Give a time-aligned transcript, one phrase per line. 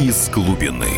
[0.00, 0.88] из глубины.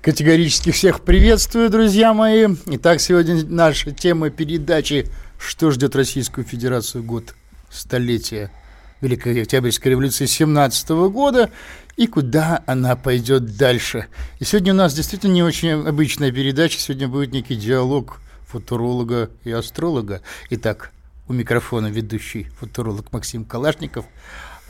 [0.00, 2.46] Категорически всех приветствую, друзья мои.
[2.66, 7.34] Итак, сегодня наша тема передачи «Что ждет Российскую Федерацию год
[7.70, 8.52] столетия
[9.00, 11.50] Великой Октябрьской революции 17 года
[11.96, 14.06] и куда она пойдет дальше.
[14.38, 19.50] И сегодня у нас действительно не очень обычная передача, сегодня будет некий диалог футуролога и
[19.50, 20.22] астролога.
[20.50, 20.92] Итак,
[21.28, 24.04] у микрофона ведущий футуролог Максим Калашников,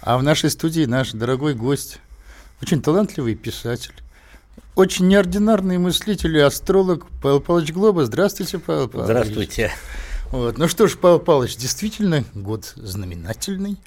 [0.01, 1.99] а в нашей студии наш дорогой гость,
[2.63, 3.95] очень талантливый писатель,
[4.75, 8.05] очень неординарный мыслитель и астролог Павел Павлович Глоба.
[8.05, 9.11] Здравствуйте, Павел Павлович.
[9.11, 9.73] Здравствуйте.
[10.31, 10.59] Вот.
[10.59, 13.79] Ну что ж, Павел Павлович, действительно год знаменательный.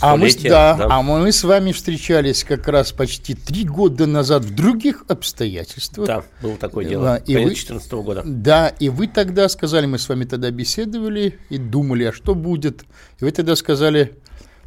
[0.00, 0.86] А мы, да, да.
[0.90, 6.06] а мы с вами встречались как раз почти три года назад в других обстоятельствах.
[6.06, 7.16] Да, было такое дело.
[7.26, 8.22] И 2014 -го года.
[8.24, 12.84] Да, и вы тогда сказали, мы с вами тогда беседовали и думали, а что будет.
[13.20, 14.18] И вы тогда сказали,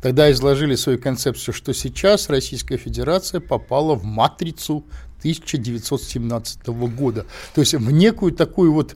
[0.02, 4.86] тогда изложили свою концепцию, что сейчас Российская Федерация попала в матрицу
[5.20, 7.26] 1917 года.
[7.54, 8.96] То есть в некую такую вот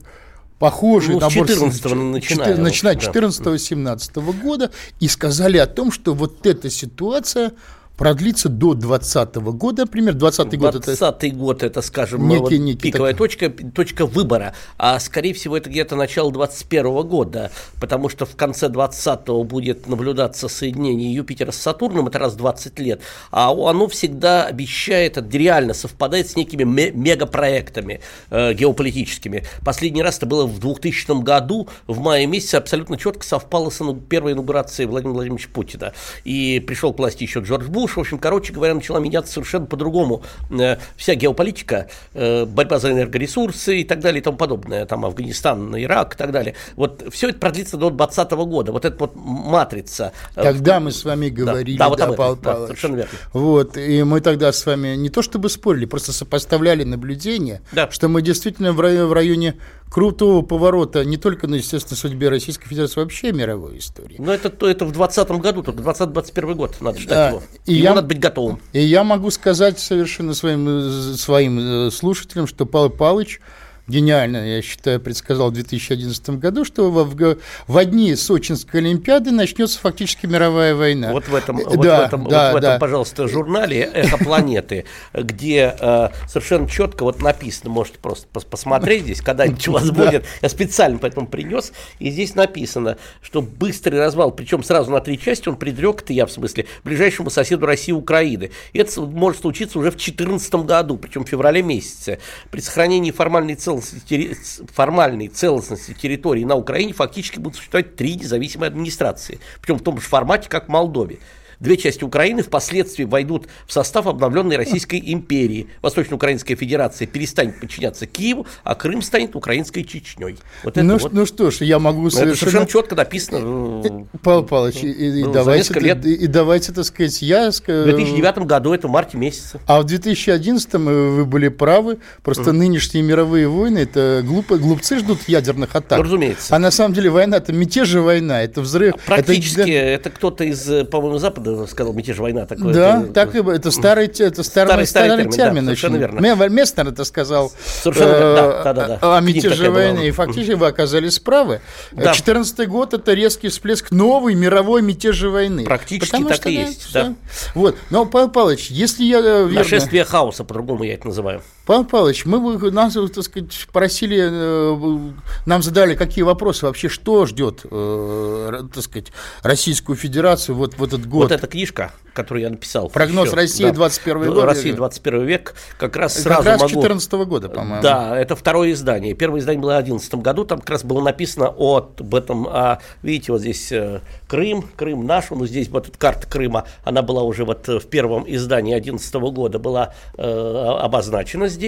[0.60, 1.48] похожий ну, набор...
[1.48, 2.56] 14 начиная.
[2.56, 7.52] Начиная 14-17 года, и сказали о том, что вот эта ситуация
[8.00, 10.72] продлится до 2020 года, например, 2020 год.
[10.72, 11.36] 2020 это...
[11.36, 13.28] год это, скажем, некий, вот некий пиковая такой...
[13.28, 18.70] точка, точка выбора, а скорее всего это где-то начало 2021 года, потому что в конце
[18.70, 24.46] 2020 будет наблюдаться соединение Юпитера с Сатурном, это раз в 20 лет, а оно всегда
[24.46, 29.44] обещает, это реально совпадает с некими мегапроектами э, геополитическими.
[29.62, 34.32] Последний раз это было в 2000 году, в мае месяце абсолютно четко совпало с первой
[34.32, 35.92] инаугурацией Владимира Владимировича Путина.
[36.24, 39.66] И пришел к власти еще Джордж Буш, Буш, в общем, короче говоря, начала меняться совершенно
[39.66, 40.22] по-другому.
[40.50, 45.76] Э, вся геополитика, э, борьба за энергоресурсы и так далее и тому подобное, там Афганистан,
[45.76, 46.54] Ирак и так далее.
[46.76, 48.72] Вот все это продлится до 2020 года.
[48.72, 50.12] Вот эта вот матрица.
[50.36, 53.10] Э, тогда мы с вами говорили, да, да, вот да, Павел да, совершенно верно.
[53.32, 57.90] Вот, и мы тогда с вами не то чтобы спорили, просто сопоставляли наблюдения, да.
[57.90, 59.56] что мы действительно в районе
[59.90, 64.16] крутого поворота не только на, естественно, судьбе Российской Федерации, вообще мировой истории.
[64.18, 67.42] Но это, это в 2020 году, только 2021 год надо ждать да, его.
[67.66, 68.60] И я, надо быть готовым.
[68.72, 73.40] И я могу сказать совершенно своим, своим э, слушателям, что Павел Павлович–
[73.90, 77.36] гениально, я считаю, предсказал в 2011 году, что в,
[77.66, 81.12] в, одни Сочинской Олимпиады начнется фактически мировая война.
[81.12, 82.78] Вот в этом, да, вот в этом, да, вот в этом да.
[82.78, 89.68] пожалуйста, журнале «Эхо планеты», где э, совершенно четко вот написано, можете просто посмотреть здесь, когда-нибудь
[89.68, 94.90] у вас будет, я специально поэтому принес, и здесь написано, что быстрый развал, причем сразу
[94.90, 98.50] на три части, он предрек, это я в смысле, ближайшему соседу России Украины.
[98.72, 102.18] И это может случиться уже в 2014 году, причем в феврале месяце.
[102.50, 104.36] При сохранении формальной целостности целостности,
[104.72, 110.06] формальной целостности территории на Украине фактически будут существовать три независимые администрации, причем в том же
[110.06, 111.18] формате, как в Молдове
[111.60, 115.68] две части Украины впоследствии войдут в состав обновленной Российской империи.
[115.82, 120.36] Восточно-Украинская Федерация перестанет подчиняться Киеву, а Крым станет украинской Чечней.
[120.64, 121.12] Вот ну, вот.
[121.12, 122.30] ну что ж, я могу совершенно...
[122.30, 123.82] Это совершенно четко написано.
[123.84, 126.04] Э, Павел Павлович, и, и, ну, давайте, лет.
[126.04, 127.50] И, и давайте, так сказать, я...
[127.50, 129.60] В 2009 году, это в марте месяце.
[129.66, 132.52] А в 2011 вы были правы, просто mm.
[132.52, 135.98] нынешние мировые войны, это глупо, глупцы ждут ядерных атак.
[135.98, 136.54] Ну, разумеется.
[136.54, 138.94] А на самом деле война, это мятеж же война, это взрыв.
[139.06, 142.46] Практически, это, это кто-то из, э, по-моему, Запада сказал мятеж война.
[142.46, 145.30] Такое, да, это, так и это старый, это старый, старый, старый термин.
[145.30, 146.48] термин да, совершенно верно.
[146.48, 147.52] Месснер это сказал
[147.82, 149.16] совершенно, э, да, да, да, да.
[149.16, 151.60] о мятеже войны, и фактически вы оказались правы.
[151.92, 152.12] Да.
[152.12, 155.64] 14 год это резкий всплеск новой мировой мятежи войны.
[155.64, 156.92] Практически Потому так что, и да, есть.
[156.92, 157.14] Да.
[157.54, 157.76] Вот.
[157.90, 159.58] Но, Павел Павлович, если я э, верно...
[159.60, 161.42] Нашествие хаоса, по-другому я это называю.
[161.70, 165.12] Павел Павлович, мы нас, так сказать, просили, э,
[165.46, 169.12] нам задали, какие вопросы вообще, что ждет, так сказать,
[169.44, 171.30] Российскую Федерацию вот в этот год.
[171.30, 172.88] Вот эта книжка, которую я написал.
[172.88, 174.44] Прогноз еще, России да, 21 год.
[174.44, 175.54] Россия 21 век.
[175.78, 176.74] Как раз как сразу раз могу...
[176.74, 177.82] 14 года, по-моему.
[177.82, 179.14] Да, это второе издание.
[179.14, 180.44] Первое издание было в 2011 году.
[180.44, 185.06] Там как раз было написано от, об этом, а, видите, вот здесь э, Крым, Крым
[185.06, 185.30] наш.
[185.30, 189.58] Ну, здесь вот эта карта Крыма, она была уже вот в первом издании 2011 года
[189.60, 191.59] была э, обозначена здесь.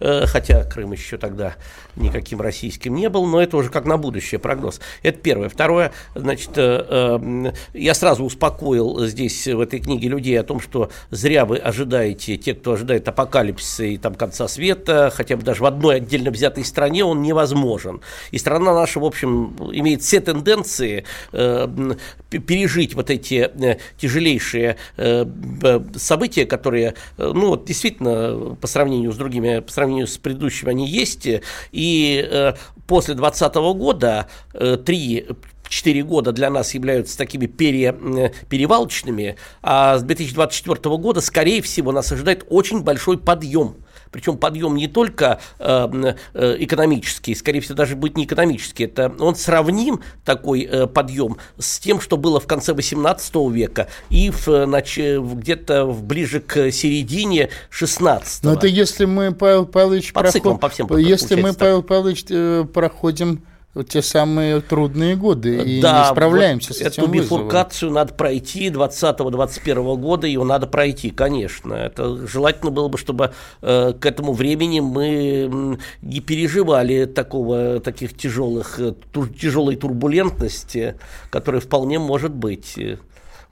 [0.00, 1.56] Э, хотя Крым еще тогда
[1.96, 4.80] никаким российским не был, но это уже как на будущее прогноз.
[5.02, 5.48] Это первое.
[5.48, 10.90] Второе, значит, э, э, я сразу успокоил здесь в этой книге людей о том, что
[11.10, 15.66] зря вы ожидаете, те, кто ожидает апокалипсиса и там конца света, хотя бы даже в
[15.66, 18.00] одной отдельно взятой стране, он невозможен.
[18.30, 21.04] И страна наша, в общем, имеет все тенденции
[22.30, 24.76] пережить вот эти тяжелейшие
[25.96, 31.26] события, которые, ну, вот действительно, по сравнению с другими, по сравнению с предыдущими, они есть.
[31.72, 32.54] И э,
[32.86, 35.26] после 2020 года э, три
[35.68, 37.94] 4 года для нас являются такими пере,
[38.48, 43.76] перевалочными, а с 2024 года, скорее всего, нас ожидает очень большой подъем
[44.12, 49.34] причем подъем не только э, э, экономический, скорее всего, даже будет не экономический, это он
[49.34, 54.66] сравним такой э, подъем с тем, что было в конце 18 века и в,
[55.34, 60.32] где-то в, ближе к середине 16 Но это если мы, Павел Павлович, по проход...
[60.32, 63.42] циклам, по всем если мы, Павел Павлович, э, проходим
[63.88, 67.94] те самые трудные годы и да, не справляемся вот с этим эту бифуркацию вызовом.
[67.94, 71.72] надо пройти 20-21 года, ее надо пройти, конечно.
[71.72, 73.32] Это желательно было бы, чтобы
[73.62, 80.96] э, к этому времени мы не переживали такого, таких тяжелых, э, тур, тяжелой турбулентности,
[81.30, 82.78] которая вполне может быть.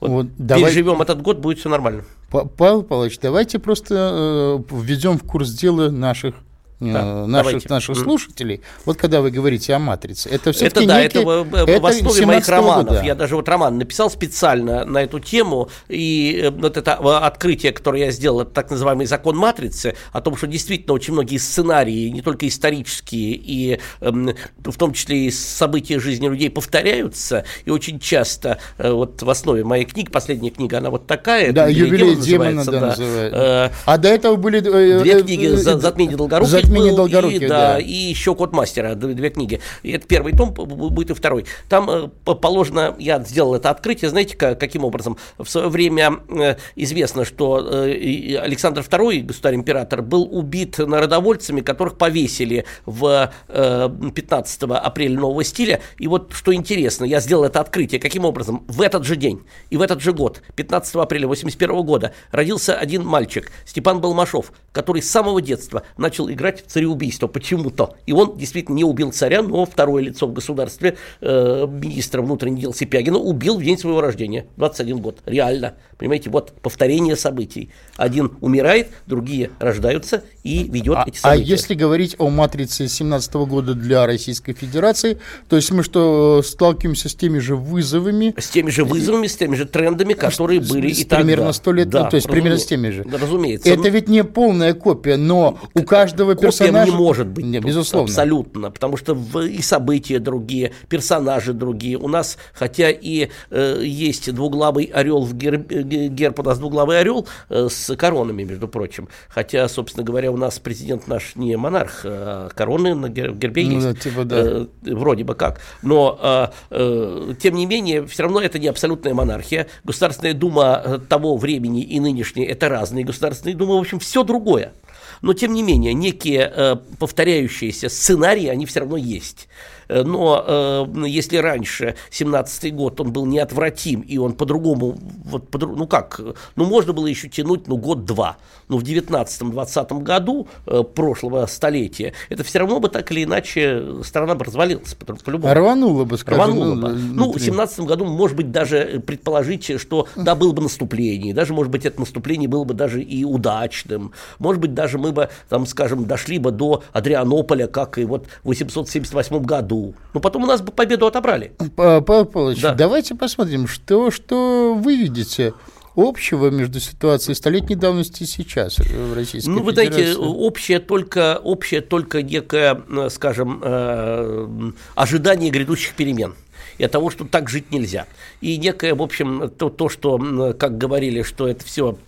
[0.00, 0.64] Вот вот, давай...
[0.64, 2.04] Переживем этот год, будет все нормально.
[2.30, 6.34] Павел Павлович, давайте просто э, введем в курс дела наших
[6.80, 8.62] да, наших, наших слушателей.
[8.86, 12.26] Вот когда вы говорите о матрице, это все Это да, некий, это, это в основе
[12.26, 12.88] моих романов.
[12.88, 13.02] Года.
[13.04, 18.06] Я даже вот роман написал специально на эту тему, и э, вот это открытие, которое
[18.06, 22.22] я сделал, это так называемый закон матрицы, о том, что действительно очень многие сценарии, не
[22.22, 24.30] только исторические, и эм,
[24.64, 29.64] в том числе и события жизни людей повторяются, и очень часто э, вот в основе
[29.64, 31.52] моей книги, последняя книга, она вот такая.
[31.52, 32.80] Да, юбилей демона, да, да.
[32.86, 33.70] называется.
[33.70, 34.60] Э, а до этого были...
[34.60, 39.60] Две книги «Затмение долгоруких» Мини Долгорукий, и, да, да, и еще Код Мастера, две книги.
[39.82, 41.46] И это первый том, будет и второй.
[41.68, 45.16] Там э, положено, я сделал это открытие, знаете, каким образом?
[45.38, 52.64] В свое время э, известно, что э, Александр II, государь-император, был убит народовольцами, которых повесили
[52.86, 55.80] в 15 апреля нового стиля.
[55.98, 58.00] И вот что интересно, я сделал это открытие.
[58.00, 58.64] Каким образом?
[58.68, 63.04] В этот же день и в этот же год, 15 апреля 81 года, родился один
[63.04, 67.94] мальчик, Степан Балмашов, который с самого детства начал играть в цареубийство почему-то.
[68.06, 72.74] И он действительно не убил царя, но второе лицо в государстве, э, министра внутренних дел
[72.74, 75.18] Сипягина, убил в день своего рождения, 21 год.
[75.26, 75.74] Реально.
[75.98, 77.70] Понимаете, вот повторение событий.
[77.96, 81.44] Один умирает, другие рождаются и ведет а, эти а события.
[81.44, 85.18] А если говорить о матрице 17 года для Российской Федерации,
[85.48, 88.34] то есть мы что, сталкиваемся с теми же вызовами?
[88.38, 91.72] С теми же вызовами, с теми же трендами, которые с, были с, и Примерно сто
[91.72, 93.04] лет, да, то есть примерно с теми же.
[93.04, 93.68] Да, разумеется.
[93.68, 96.88] Это ведь не полная копия, но у каждого персонажа персонаж...
[96.88, 97.44] не может быть.
[97.44, 98.04] Не, безусловно.
[98.04, 98.70] Абсолютно.
[98.70, 101.96] Потому что и события другие, персонажи другие.
[101.98, 107.26] У нас, хотя и э, есть двуглавый орел в герб, герб у нас двуглавый орел
[107.48, 109.08] э, с коронами, между прочим.
[109.28, 113.72] Хотя, собственно говоря, у нас президент наш не монарх, а короны на гер, гербе ну,
[113.72, 113.86] есть.
[113.86, 114.36] Да, типа, да.
[114.36, 115.60] Э, вроде бы как.
[115.82, 119.66] Но, э, э, тем не менее, все равно это не абсолютная монархия.
[119.84, 123.76] Государственная дума э, того времени и нынешняя– это разные государственные думы.
[123.76, 124.72] В общем, все другое.
[125.22, 129.48] Но, тем не менее, некие э, повторяющиеся сценарии, они все равно есть.
[129.90, 135.86] Но э, если раньше, 17-й год, он был неотвратим, и он по-другому, вот, по, ну
[135.86, 136.20] как,
[136.56, 138.36] ну можно было еще тянуть, ну год-два.
[138.68, 144.34] Но в 19-20 году э, прошлого столетия это все равно бы так или иначе страна
[144.34, 144.94] бы развалилась.
[145.24, 145.52] По-любому.
[145.52, 146.44] Рванула бы, скажем.
[146.44, 146.88] Рванула бы.
[146.90, 151.72] Ну, в 17 году, может быть, даже предположить, что да, было бы наступление, даже, может
[151.72, 154.12] быть, это наступление было бы даже и удачным.
[154.38, 158.48] Может быть, даже мы бы, там, скажем, дошли бы до Адрианополя, как и вот в
[158.48, 159.79] 878 году
[160.14, 161.52] но потом у нас бы победу отобрали.
[161.76, 162.74] Павел Павлович, да.
[162.74, 165.52] давайте посмотрим, что, что вы видите
[165.96, 171.80] общего между ситуацией столетней давности и сейчас в Российской Ну, вы знаете, общее только, общее
[171.80, 176.34] только некое, скажем, э, ожидание грядущих перемен
[176.78, 178.06] и от того, что так жить нельзя.
[178.40, 181.98] И некое, в общем, то, то что, как говорили, что это все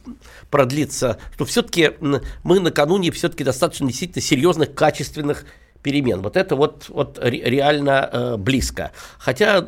[0.51, 1.91] продлится, что все-таки
[2.43, 5.45] мы накануне все-таки достаточно действительно серьезных, качественных
[5.83, 6.21] перемен.
[6.23, 8.93] Вот это вот, вот реально э, близко.
[9.19, 9.67] Хотя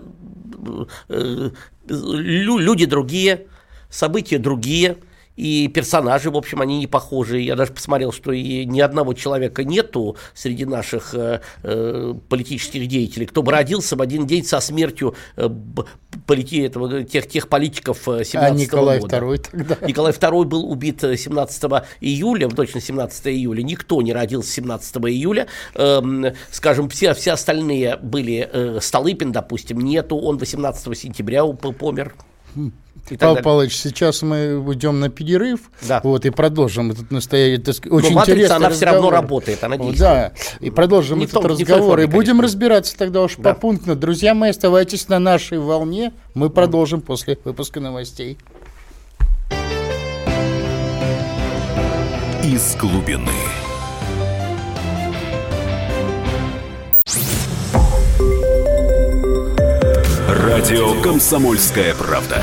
[1.09, 1.50] э,
[1.88, 3.47] люди другие,
[3.90, 4.97] события другие–
[5.37, 7.41] и персонажи, в общем, они не похожи.
[7.41, 13.26] Я даже посмотрел, что и ни одного человека нету среди наших э, э политических деятелей,
[13.26, 15.49] кто бы родился в один день со смертью э,
[16.26, 19.17] полити, этого, тех, тех политиков 17 э, а Николай года.
[19.17, 19.79] II тогда?
[19.87, 21.64] Николай II был убит 17
[22.00, 23.62] июля, точно 17 июля.
[23.62, 25.49] Никто не родился 17 июля.
[25.75, 26.00] Э,
[26.50, 32.14] скажем, все, все остальные были, э, Столыпин, допустим, нету, он 18 сентября помер.
[33.11, 33.16] Хм.
[33.18, 36.00] Павел Павлович, сейчас мы уйдем на перерыв, да.
[36.02, 38.73] вот, и продолжим этот настоящий, очень Но интересный она разговор.
[38.73, 39.99] все равно работает, она действует.
[39.99, 43.54] Да, и продолжим не этот том, разговор, форме, и будем разбираться тогда уж да.
[43.54, 43.94] попунктно.
[43.94, 48.38] Друзья мои, оставайтесь на нашей волне, мы продолжим после выпуска новостей.
[52.42, 53.32] Из глубины.
[60.28, 62.42] Радио «Комсомольская правда».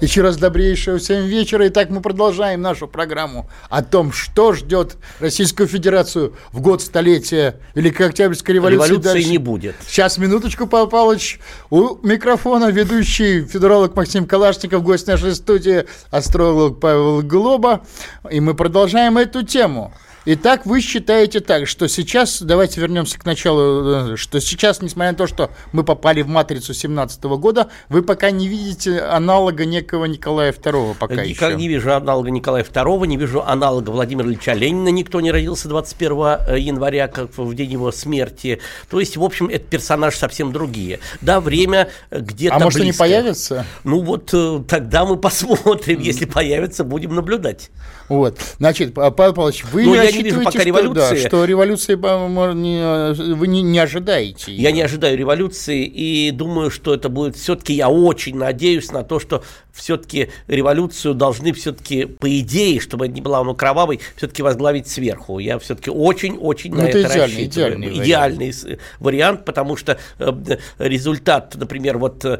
[0.00, 1.68] Еще раз добрейшего всем вечера.
[1.68, 8.08] Итак, мы продолжаем нашу программу о том, что ждет Российскую Федерацию в год столетия Великой
[8.08, 8.86] Октябрьской революции.
[8.86, 9.28] Революции Дальше.
[9.28, 9.76] не будет.
[9.86, 11.38] Сейчас, минуточку, Павел Павлович.
[11.68, 17.82] У микрофона ведущий федеролог Максим Калашников, гость нашей студии, астролог Павел Глоба.
[18.30, 19.92] И мы продолжаем эту тему.
[20.26, 25.16] Итак, вы считаете так, что сейчас, давайте вернемся к началу, э, что сейчас, несмотря на
[25.16, 30.52] то, что мы попали в матрицу 17 года, вы пока не видите аналога некого Николая
[30.52, 31.58] II пока Никак еще.
[31.58, 36.12] не вижу аналога Николая II, не вижу аналога Владимира Ильича Ленина, никто не родился 21
[36.12, 38.60] э, января, как в день его смерти.
[38.90, 41.00] То есть, в общем, это персонаж совсем другие.
[41.22, 43.04] Да, время э, где-то А может, близко.
[43.04, 43.64] они появятся?
[43.84, 44.34] Ну вот
[44.68, 47.70] тогда мы посмотрим, если появятся, будем наблюдать.
[48.10, 51.22] Вот, значит, Павел Павлович, вы Но я не вижу пока что, революции.
[51.22, 54.52] Да, что революции вы не, не ожидаете.
[54.52, 59.20] Я не ожидаю революции и думаю, что это будет все-таки, я очень надеюсь на то,
[59.20, 65.38] что все-таки революцию должны все-таки, по идее, чтобы не была она кровавой, все-таки возглавить сверху.
[65.38, 67.72] Я все-таки очень-очень ну, на это, это идеальный, рассчитываю.
[67.72, 68.52] Идеальный, идеальный
[68.98, 69.20] вариант.
[69.20, 70.32] вариант, потому что э,
[70.78, 72.38] результат, например, вот э,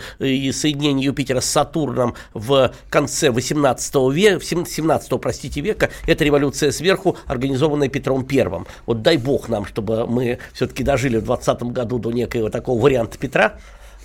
[0.52, 7.88] соединения Юпитера с Сатурном в конце 18 века, 17 простите, века, это революция сверху, организованная
[7.88, 8.66] Петром Первым.
[8.86, 13.18] Вот дай бог нам, чтобы мы все-таки дожили в 20 году до некоего такого варианта
[13.18, 13.56] Петра,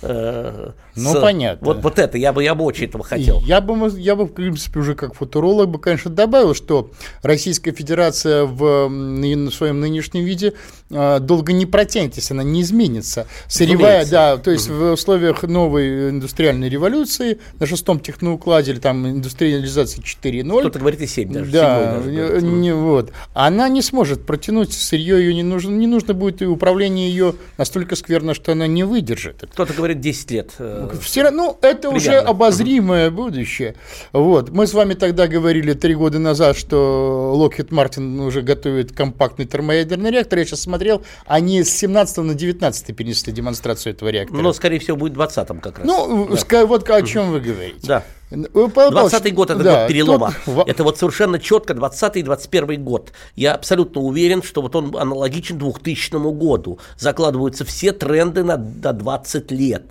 [0.02, 1.66] Э, ну, с, понятно.
[1.66, 3.40] Вот, вот это, я бы, я бы очень этого хотел.
[3.40, 6.90] Я бы, я бы, в принципе, уже как футуролог бы, конечно, добавил, что
[7.22, 10.52] Российская Федерация в, в своем нынешнем виде
[10.90, 13.26] э, долго не протянет, если она не изменится.
[13.48, 20.02] Сырьевая, да, то есть в условиях новой индустриальной революции на шестом техноукладе или там индустриализации
[20.02, 20.60] 4.0.
[20.60, 21.50] Кто-то говорит и 7 даже.
[21.50, 23.12] Да, даже не, вот.
[23.32, 27.96] Она не сможет протянуть сырье, ее не нужно, не нужно будет и управление ее настолько
[27.96, 29.44] скверно, что она не выдержит.
[29.52, 30.50] Кто-то говорит говорит, 10 лет.
[30.58, 31.96] Э, Все равно, ну, это примерно.
[31.96, 33.74] уже обозримое будущее.
[34.12, 34.50] Вот.
[34.50, 40.10] Мы с вами тогда говорили три года назад, что Lockheed Martin уже готовит компактный термоядерный
[40.10, 40.38] реактор.
[40.38, 44.42] Я сейчас смотрел, они с 17 на 19 перенесли демонстрацию этого реактора.
[44.42, 45.86] Но, скорее всего, будет в 20 как раз.
[45.86, 46.66] Ну, да.
[46.66, 47.86] вот о чем вы говорите.
[47.86, 48.02] Да.
[48.30, 50.34] 20 год это да, год перелома.
[50.44, 50.68] Тут...
[50.68, 53.12] Это вот совершенно четко 20 и 21 год.
[53.36, 56.78] Я абсолютно уверен, что вот он аналогичен 2000 году.
[56.98, 59.84] Закладываются все тренды на, на 20 лет.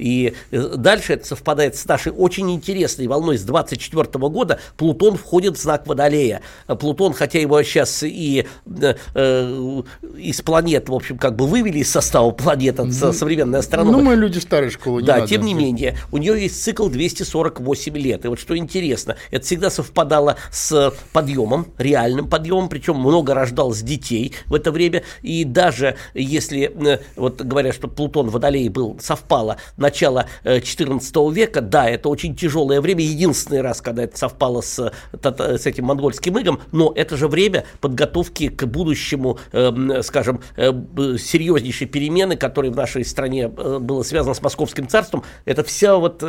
[0.00, 4.58] И э, дальше это совпадает с нашей очень интересной волной с 24 года.
[4.76, 6.40] Плутон входит в знак Водолея.
[6.66, 9.82] Плутон, хотя его сейчас и э, э,
[10.16, 13.92] из планет, в общем, как бы вывели из состава планет от ну, современной астрономии.
[13.92, 15.02] Ну, мы люди старой школы.
[15.02, 18.24] Да, тем не менее, у нее есть цикл 248 лет.
[18.24, 24.34] И вот что интересно, это всегда совпадало с подъемом, реальным подъемом, причем много рождалось детей
[24.46, 25.02] в это время.
[25.22, 31.34] И даже если, э, вот говорят, что Плутон Водолей был, совпало на начала XIV э,
[31.34, 36.38] века, да, это очень тяжелое время, единственный раз, когда это совпало с, с этим монгольским
[36.38, 40.72] игом, но это же время подготовки к будущему, э, скажем, э,
[41.18, 46.22] серьезнейшей перемены, которая в нашей стране было связано с Московским царством, это вся вот,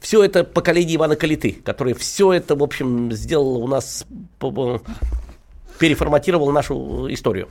[0.00, 4.06] все это поколение Ивана Калиты, которое все это, в общем, сделало у нас
[5.78, 7.48] переформатировал нашу историю.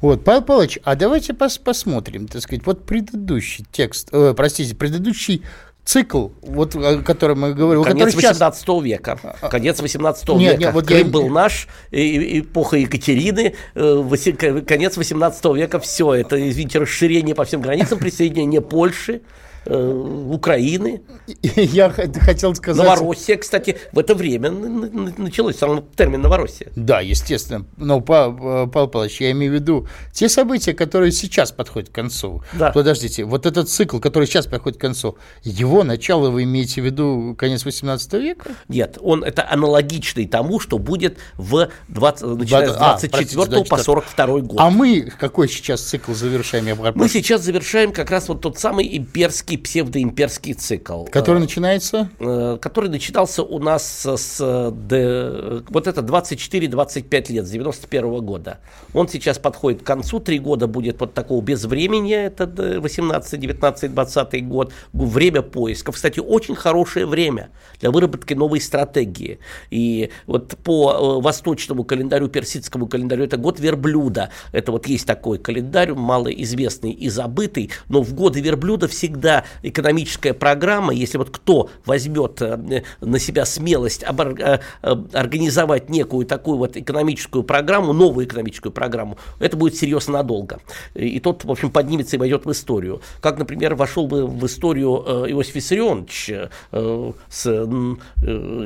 [0.00, 5.42] Вот, Павел Павлович, а давайте пос посмотрим, так сказать, вот предыдущий текст, э, простите, предыдущий
[5.86, 7.84] цикл, вот о котором мы говорим.
[7.84, 8.82] Конец 18 сейчас...
[8.82, 9.18] века.
[9.22, 9.48] А, а.
[9.48, 10.56] Конец 18 нет, века.
[10.60, 11.04] Нет, вот Крым я...
[11.04, 17.98] был наш, эпоха Екатерины, э, конец 18 века, все это, извините, расширение по всем границам,
[17.98, 19.22] присоединение Польши.
[19.68, 21.02] Э, Украины.
[21.42, 22.84] Я хотел сказать...
[22.84, 26.70] Новороссия, кстати, в это время началось сам термин Новороссия.
[26.76, 27.66] Да, естественно.
[27.76, 32.42] Но, Павел Павлович, я имею в виду те события, которые сейчас подходят к концу.
[32.52, 32.70] Да.
[32.70, 37.34] Подождите, вот этот цикл, который сейчас подходит к концу, его начало вы имеете в виду
[37.36, 38.50] конец 18 века?
[38.68, 44.40] Нет, он это аналогичный тому, что будет в 20, начиная с 24 а, по 42
[44.40, 44.60] год.
[44.60, 46.66] А мы какой сейчас цикл завершаем?
[46.94, 51.04] Мы сейчас завершаем как раз вот тот самый имперский некий псевдоимперский цикл.
[51.04, 52.10] Который начинается?
[52.60, 54.40] Который начинался у нас с...
[54.40, 58.58] Вот это 24-25 лет, с 91 года.
[58.92, 62.46] Он сейчас подходит к концу, три года будет вот такого безвремени, это
[62.80, 65.94] 18, 19, 20 год, время поисков.
[65.96, 69.38] Кстати, очень хорошее время для выработки новой стратегии.
[69.70, 74.30] И вот по восточному календарю, персидскому календарю, это год верблюда.
[74.52, 80.92] Это вот есть такой календарь, малоизвестный и забытый, но в годы верблюда всегда экономическая программа,
[80.92, 84.58] если вот кто возьмет э, на себя смелость э,
[85.12, 90.60] организовать некую такую вот экономическую программу, новую экономическую программу, это будет серьезно надолго.
[90.94, 93.00] И тот, в общем, поднимется и войдет в историю.
[93.20, 96.30] Как, например, вошел бы в историю э, Иосиф Виссарионович
[97.28, 97.68] с,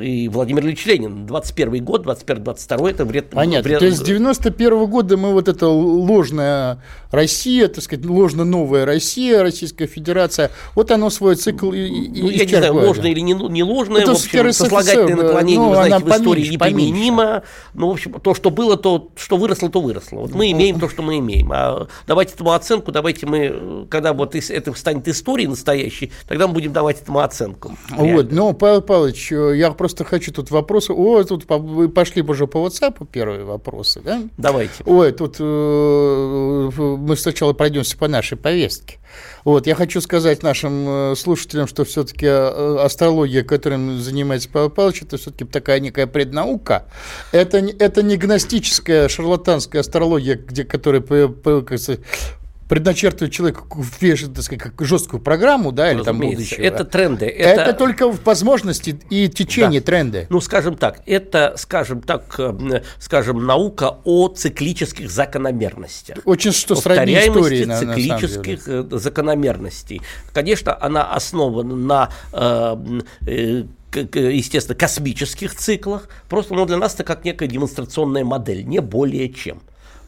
[0.01, 1.25] и Владимир Ильич Ленин.
[1.25, 3.29] 21 год, 21-22 это вред.
[3.29, 3.67] Понятно.
[3.67, 3.79] Вред...
[3.79, 8.85] То есть с 91 -го года мы вот это ложная Россия, так сказать, ложно новая
[8.85, 13.63] Россия, Российская Федерация, вот оно свой цикл ну, я не знаю, ложно или не, не
[13.63, 17.43] ложное, это в общем, сослагательное наклонение, ну, вы знаете, в истории неприменимо.
[17.73, 20.19] Ну, в общем, то, что было, то, что выросло, то выросло.
[20.19, 21.51] Вот мы имеем то, что мы имеем.
[21.53, 26.73] А давайте этому оценку, давайте мы, когда вот это станет историей настоящей, тогда мы будем
[26.73, 27.77] давать этому оценку.
[27.89, 28.15] Реально.
[28.15, 30.93] Вот, ну, Павел Павлович, я просто хочу тут вопросы.
[30.93, 34.21] О, тут вы пошли уже по WhatsApp первые вопросы, да?
[34.37, 34.83] Давайте.
[34.85, 38.99] Ой, тут э, мы сначала пройдемся по нашей повестке.
[39.43, 45.03] Вот, я хочу сказать нашим э, слушателям, что все-таки э, астрология, которым занимается Павел Павлович,
[45.03, 46.87] это все-таки такая некая преднаука.
[47.31, 51.01] Это, это не гностическая шарлатанская астрология, где, которая
[52.71, 56.61] предначертывает человеку так сказать, как жесткую программу, да, или там будущего.
[56.61, 57.25] Это тренды.
[57.25, 57.63] Это...
[57.63, 59.85] это только возможности и течение да.
[59.87, 60.25] тренда.
[60.29, 66.15] Ну, скажем так, это, скажем так, э, скажем, наука о циклических закономерностью.
[66.23, 70.01] Очень что сродни истории, на, циклических на э, закономерностей.
[70.31, 77.47] Конечно, она основана на э, естественно, космических циклах, просто но для нас это как некая
[77.47, 79.61] демонстрационная модель, не более чем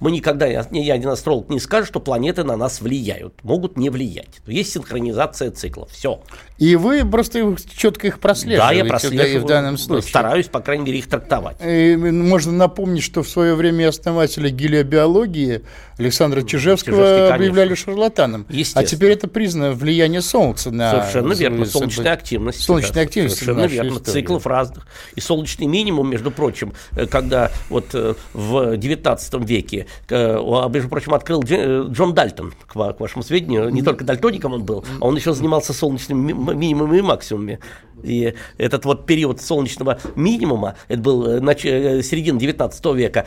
[0.04, 4.42] мы никогда, ни ни астролог не скажет, что планеты на нас влияют, могут не влиять.
[4.46, 6.20] Есть синхронизация циклов, все.
[6.58, 8.68] И вы просто четко их прослеживаете.
[8.68, 9.46] Да, я прослеживаю.
[9.46, 10.10] В данном случае.
[10.10, 11.56] Стараюсь, по крайней мере, их трактовать.
[11.66, 15.64] И можно напомнить, что в свое время основатели гелиобиологии
[15.98, 18.46] Александра Чижевского объявляли шарлатаном.
[18.76, 20.92] А теперь это признано влияние Солнца на...
[20.92, 21.66] Совершенно верно.
[21.66, 22.62] Солнечная активность.
[22.62, 23.38] Солнечная активность.
[23.38, 23.98] Совершенно верно.
[23.98, 24.14] Истории.
[24.14, 24.86] Циклов разных.
[25.16, 31.44] И солнечный минимум, между прочим, э, когда вот э, в 19 веке между прочим, открыл
[31.48, 33.70] э, Джон Дальтон, к вашему сведению.
[33.70, 37.60] Не только дальтоником он был, а он еще занимался солнечными минимумами и максимумами.
[38.02, 41.66] И этот вот период солнечного минимума, это был э, нач...
[41.66, 43.26] Э, середина 19 века,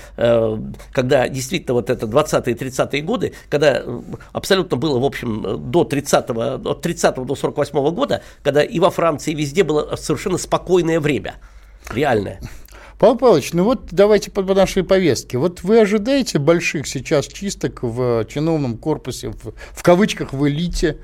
[0.92, 3.82] когда действительно вот это 20-е 30-е годы, когда
[4.32, 9.32] абсолютно было, в общем, до 30 от 30 до 48 года, когда и во Франции,
[9.32, 11.36] и везде было совершенно спокойное время,
[11.92, 12.40] реальное.
[12.98, 15.36] Павел Павлович, ну вот давайте по, нашей повестке.
[15.36, 20.98] Вот вы ожидаете больших сейчас чисток в чиновном корпусе, в, в кавычках в элите?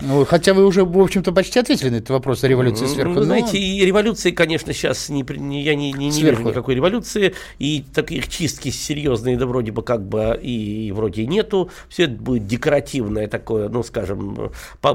[0.00, 3.12] Ну, хотя вы уже, в общем-то, почти ответили на этот вопрос о революции ну, сверху.
[3.14, 7.34] Вы знаете, и революции, конечно, сейчас не, не, я не, не, не вижу никакой революции,
[7.58, 11.70] и таких чистки серьезные, да вроде бы как бы и вроде и нету.
[11.88, 14.52] Все это будет декоративное такое, ну, скажем,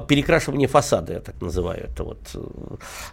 [0.08, 2.20] перекрашивание фасада, я так называю это вот.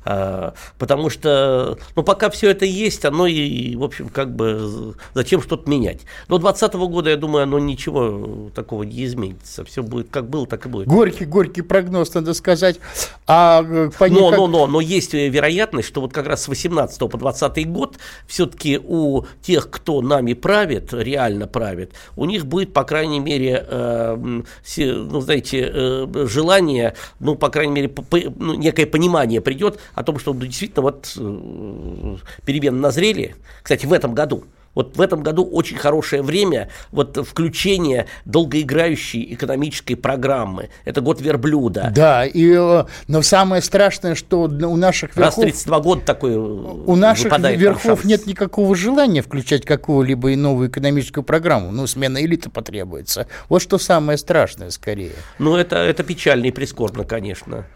[0.05, 5.41] А, потому что, ну, пока все это есть, оно и, в общем, как бы, зачем
[5.41, 6.03] что-то менять.
[6.29, 9.65] До 2020 года, я думаю, оно ничего такого не изменится.
[9.65, 10.87] Все будет как было, так и будет.
[10.87, 12.81] Горький, горький прогноз, надо сказать.
[13.27, 13.63] А
[13.99, 17.17] по но, но, но, но есть э, вероятность, что вот как раз с 18 по
[17.19, 23.21] 20 год все-таки у тех, кто нами правит, реально правит, у них будет, по крайней
[23.21, 29.79] мере, э, ну, знаете, э, желание, ну, по крайней мере, по, ну, некое понимание придет
[29.95, 33.37] о том, что ну, действительно вот э, перемены назрели.
[33.63, 34.45] Кстати, в этом году
[34.79, 40.71] вот в этом году очень хорошее время вот включение долгоиграющей экономической программы.
[40.85, 41.91] Это год верблюда.
[41.93, 45.39] Да, и, э, но самое страшное, что у наших верхов...
[45.39, 51.73] Раз 32 года такой У наших верхов нет никакого желания включать какую-либо новую экономическую программу.
[51.73, 53.27] Ну, смена элиты потребуется.
[53.49, 55.15] Вот что самое страшное скорее.
[55.41, 57.67] Ну, это, это печально и прискорбно, конечно.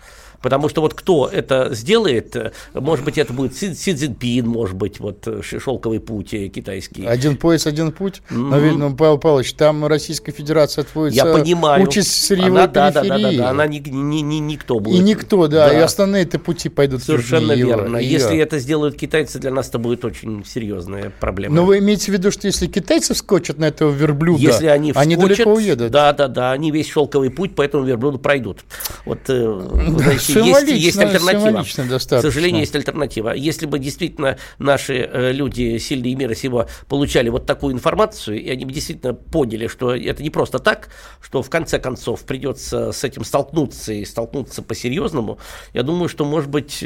[0.42, 4.76] Потому что вот кто это сделает, э, может быть, это будет Си, Си Цзиньпин, может
[4.76, 7.06] быть, вот э, шелковый путь э, китайский.
[7.06, 8.22] Один пояс, один путь.
[8.28, 8.36] Mm-hmm.
[8.36, 11.84] Но, видно, Павел Павлович, там Российская Федерация отводится Я понимаю.
[11.84, 15.00] участь сырьевой она, да, да, да, да, да, она ни, ни, ни, никто будет.
[15.00, 17.96] И никто, да, и остальные-то пути пойдут Совершенно верно.
[17.96, 18.10] ее.
[18.10, 21.54] Если это сделают китайцы, для нас это будет очень серьезная проблема.
[21.54, 25.14] Но вы имеете в виду, что если китайцы вскочат на этого верблюда, Если они они
[25.14, 25.90] вскочат, далеко уедут?
[25.92, 28.64] Да, да, да, они весь шелковый путь по этому верблюду пройдут.
[29.04, 29.42] Вот, э,
[29.92, 31.62] Да, знаете, есть, есть альтернатива.
[31.62, 33.30] К сожалению, есть альтернатива.
[33.30, 38.64] Если бы действительно наши э, люди, сильные мира сего, получали вот такую информацию, и они
[38.64, 40.88] бы действительно поняли, что это не просто так,
[41.20, 45.38] что в конце концов придется с этим столкнуться и столкнуться по-серьезному,
[45.72, 46.84] я думаю, что, может быть,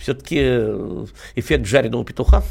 [0.00, 0.38] все-таки
[1.34, 2.42] эффект жареного петуха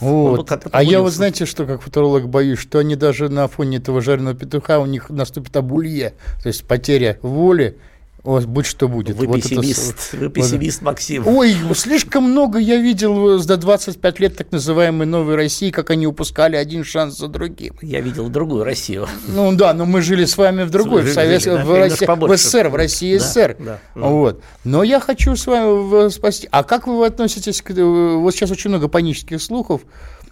[0.00, 0.50] Вот.
[0.70, 4.36] А я вот знаете, что как футуролог боюсь, что они даже на фоне этого жареного
[4.36, 7.78] петуха у них наступит абулье, то есть потеря воли,
[8.28, 9.16] о, будь что будет.
[9.16, 10.34] Вы Вот это пессимист, вы вот.
[10.34, 11.26] пессимист, Максим.
[11.26, 16.56] Ой, слишком много я видел за 25 лет так называемой новой России, как они упускали
[16.56, 17.74] один шанс за другим.
[17.80, 19.08] Я видел другую Россию.
[19.28, 22.06] Ну да, но мы жили с вами в другой, Жили, в, Совет- да, в, России-
[22.06, 23.56] в СССР, в России Да, СССР.
[23.58, 23.78] да.
[23.94, 24.42] Вот.
[24.64, 26.48] Но я хочу с вами в- спасти.
[26.50, 27.70] А как вы относитесь к...
[27.70, 27.82] э,
[28.16, 29.80] Вот сейчас очень много панических слухов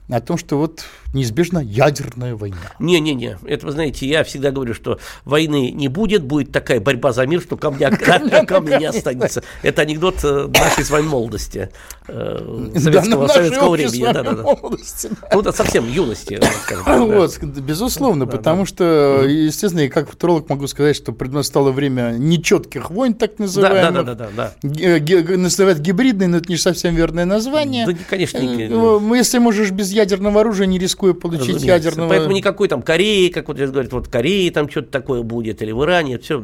[0.09, 2.57] о том, что вот неизбежна ядерная война.
[2.79, 7.27] Не-не-не, это вы знаете, я всегда говорю, что войны не будет, будет такая борьба за
[7.27, 7.91] мир, что камня,
[8.47, 9.43] камня не останется.
[9.63, 11.71] Это анекдот э, нашей с вами молодости,
[12.07, 14.05] э, Да, советского, нашей советского времени.
[14.05, 14.43] Да, да, да.
[14.43, 15.29] молодости, да.
[15.33, 17.17] Ну, это совсем юности, скажем так, да.
[17.17, 23.15] Вот, безусловно, потому что, естественно, и как футуролог могу сказать, что преднастало время нечетких войн,
[23.15, 24.05] так Да, называемых.
[24.05, 24.53] да, да, да, да.
[24.63, 27.87] Ге- ге- называют гибридный, но это не совсем верное название.
[27.87, 31.67] Да, не- конечно, не- Э, ну, Если можешь без ядерного оружия, не рискуя получить Разумеется.
[31.89, 32.09] ядерного...
[32.09, 35.63] Поэтому никакой там Кореи, как вот здесь говорят, вот в Корее там что-то такое будет,
[35.63, 36.43] или в Иране, все,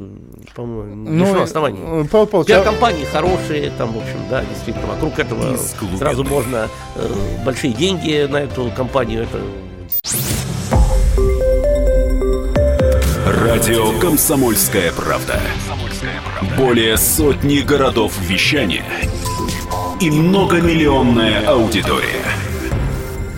[0.54, 1.78] по-моему, Ну, лишено оснований.
[1.80, 5.56] э, Павел Павлович, а- Пиар-компании хорошие, там, в общем, да, действительно, вокруг этого
[5.98, 7.08] сразу можно э,
[7.44, 9.38] большие деньги на эту компанию, это
[13.26, 15.40] Радио «Комсомольская правда».
[16.56, 18.84] Более сотни городов вещания
[20.00, 22.24] и многомиллионная аудитория.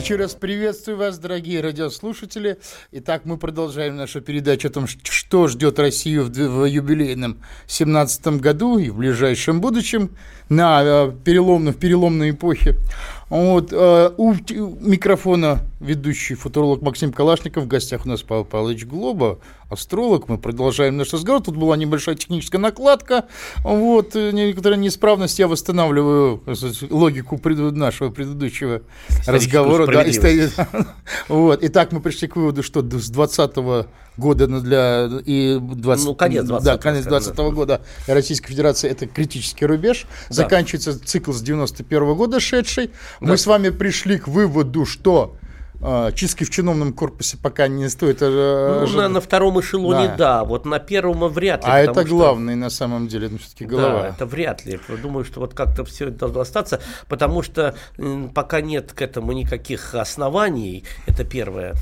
[0.00, 2.56] Еще раз приветствую вас, дорогие радиослушатели.
[2.90, 8.88] Итак, мы продолжаем нашу передачу о том, что ждет Россию в, юбилейном 17 году и
[8.88, 10.16] в ближайшем будущем
[10.48, 12.76] на э, переломной, в переломной эпохе.
[13.28, 17.64] Вот, э, у микрофона ведущий футуролог Максим Калашников.
[17.64, 19.38] В гостях у нас Павел Павлович Глоба,
[19.70, 20.28] астролог.
[20.28, 21.42] Мы продолжаем наш разговор.
[21.42, 23.24] Тут была небольшая техническая накладка.
[23.64, 25.38] Вот, э, некоторая неисправность.
[25.38, 28.82] Я восстанавливаю сказать, логику нашего предыдущего
[29.26, 29.86] разговора.
[29.86, 30.50] Да, истори-
[31.28, 31.60] вот.
[31.62, 36.44] Итак, мы пришли к выводу, что с 20 года на- для и 20, Ну, конец
[36.44, 40.06] да, 20-го, конец скажем, 20 года для Российской Федерации это критический рубеж.
[40.28, 42.90] Заканчивается цикл с 91 года шедший.
[43.20, 45.39] Мы с вами пришли к выводу, что э,
[46.14, 48.96] чистки в чиновном корпусе пока не стоит э, Ну, ожидать.
[49.02, 50.16] на, на втором эшелоне, Да.
[50.16, 50.44] да.
[50.44, 51.70] вот на первом вряд ли.
[51.70, 54.02] А это что- главное на самом деле, ну, все-таки голова.
[54.02, 54.78] Да, это вряд ли.
[55.02, 57.74] Думаю, что вот как-то все это должно остаться, потому что
[58.34, 61.74] пока нет к этому никаких оснований, это первое.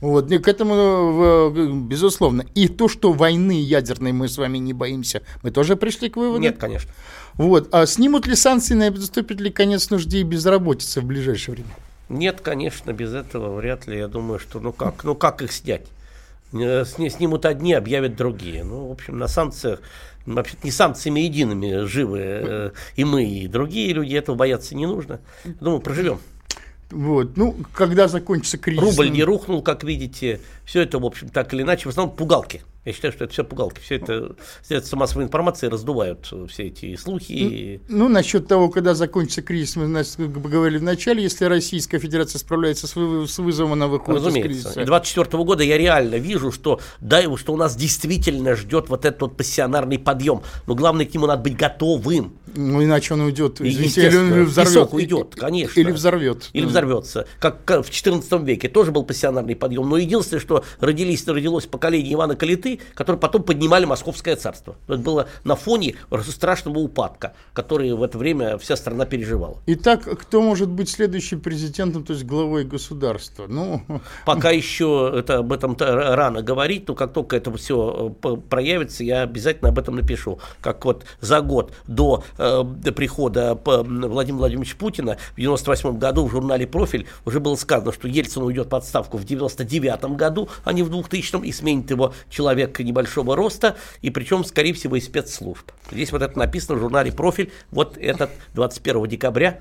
[0.00, 2.44] Вот, к этому, э, безусловно.
[2.56, 6.40] И то, что войны ядерной мы с вами не боимся, мы тоже пришли к выводу.
[6.40, 6.90] Нет, конечно.
[7.34, 7.68] Вот.
[7.72, 11.70] А снимут ли санкции, наступит ли конец нужде и безработицы в ближайшее время?
[12.08, 13.98] Нет, конечно, без этого вряд ли.
[13.98, 15.86] Я думаю, что ну как, ну как их снять?
[16.52, 18.62] Сни- Снимут одни, объявят другие.
[18.62, 19.80] Ну, в общем, на санкциях
[20.26, 24.14] вообще не санкциями едиными живы э, и мы, и другие люди.
[24.14, 25.20] Этого бояться не нужно.
[25.60, 26.20] Думаю, проживем.
[26.90, 27.38] Вот.
[27.38, 28.82] Ну, когда закончится кризис?
[28.82, 30.40] Рубль не рухнул, как видите.
[30.66, 32.62] Все это, в общем, так или иначе, в основном пугалки.
[32.84, 33.80] Я считаю, что это все пугалки.
[33.80, 37.80] Все это средства массовой информации раздувают э, все эти слухи.
[37.88, 42.00] Ну, насчет того, когда закончится кризис, мы значит, как бы говорили в начале, если Российская
[42.00, 44.48] Федерация справляется с, вы- с вызовом, она выходит из Разумеется.
[44.48, 44.80] кризиса.
[44.82, 49.20] И 24 года я реально вижу, что, да, что у нас действительно ждет вот этот
[49.20, 50.42] вот пассионарный подъем.
[50.66, 52.36] Но главное, к нему надо быть готовым.
[52.54, 53.60] Ну, иначе он уйдет.
[53.60, 54.92] Извините, или он взорвет.
[54.92, 55.78] уйдет, конечно.
[55.78, 56.50] Или взорвет.
[56.52, 57.26] Или взорвется.
[57.38, 59.88] Как, в XIV веке тоже был пассионарный подъем.
[59.88, 64.76] Но единственное, что родились, родилось поколение Ивана Калиты, людей, которые потом поднимали Московское царство.
[64.88, 65.96] Это было на фоне
[66.28, 69.58] страшного упадка, который в это время вся страна переживала.
[69.66, 73.46] Итак, кто может быть следующим президентом, то есть главой государства?
[73.48, 73.82] Ну...
[74.26, 79.22] Пока еще это, об этом рано говорить, но как только это все э, проявится, я
[79.22, 80.38] обязательно об этом напишу.
[80.60, 86.30] Как вот за год до, э, до прихода Владимира Владимировича Путина в 98 году в
[86.30, 90.82] журнале «Профиль» уже было сказано, что Ельцин уйдет в отставку в 99 году, а не
[90.82, 95.70] в 2000 и сменит его человек небольшого роста, и причем, скорее всего, из спецслужб.
[95.90, 99.60] Здесь вот это написано в журнале «Профиль», вот этот 21 декабря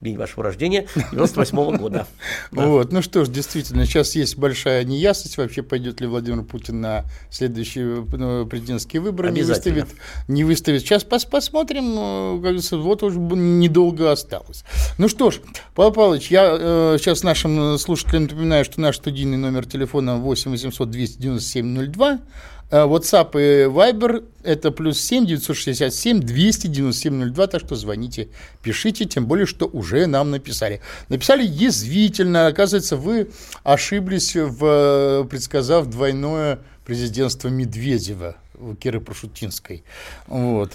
[0.00, 2.06] день вашего рождения, 98 -го года.
[2.52, 2.66] Да.
[2.66, 7.04] Вот, ну что ж, действительно, сейчас есть большая неясность, вообще пойдет ли Владимир Путин на
[7.30, 9.86] следующие ну, президентские выборы, не выставит,
[10.26, 10.80] не выставит.
[10.80, 14.64] Сейчас пос посмотрим, э, как говорится, вот уже недолго осталось.
[14.98, 15.40] Ну что ж,
[15.74, 20.90] Павел Павлович, я э, сейчас нашим слушателям напоминаю, что наш студийный номер телефона 8 800
[20.90, 28.28] 297 02, Э, WhatsApp и Viber это плюс 7 967 297 02, так что звоните,
[28.62, 30.80] пишите, тем более, что уже нам написали.
[31.08, 33.30] Написали язвительно, оказывается, вы
[33.64, 39.84] ошиблись, в, предсказав двойное президентство Медведева у Киры Прошутинской.
[40.26, 40.72] Вот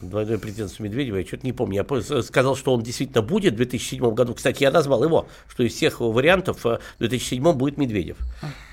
[0.00, 1.84] двойной президентство Медведева, я что-то не помню.
[1.90, 4.34] Я сказал, что он действительно будет в 2007 году.
[4.34, 8.18] Кстати, я назвал его, что из всех вариантов э, в 2007 будет Медведев.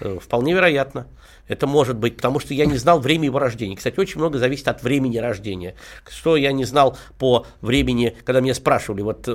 [0.02, 1.08] Э, вполне вероятно.
[1.48, 3.76] Это может быть, потому что я не знал время его рождения.
[3.76, 5.76] Кстати, очень много зависит от времени рождения.
[6.10, 9.28] Что я не знал по времени, когда меня спрашивали, вот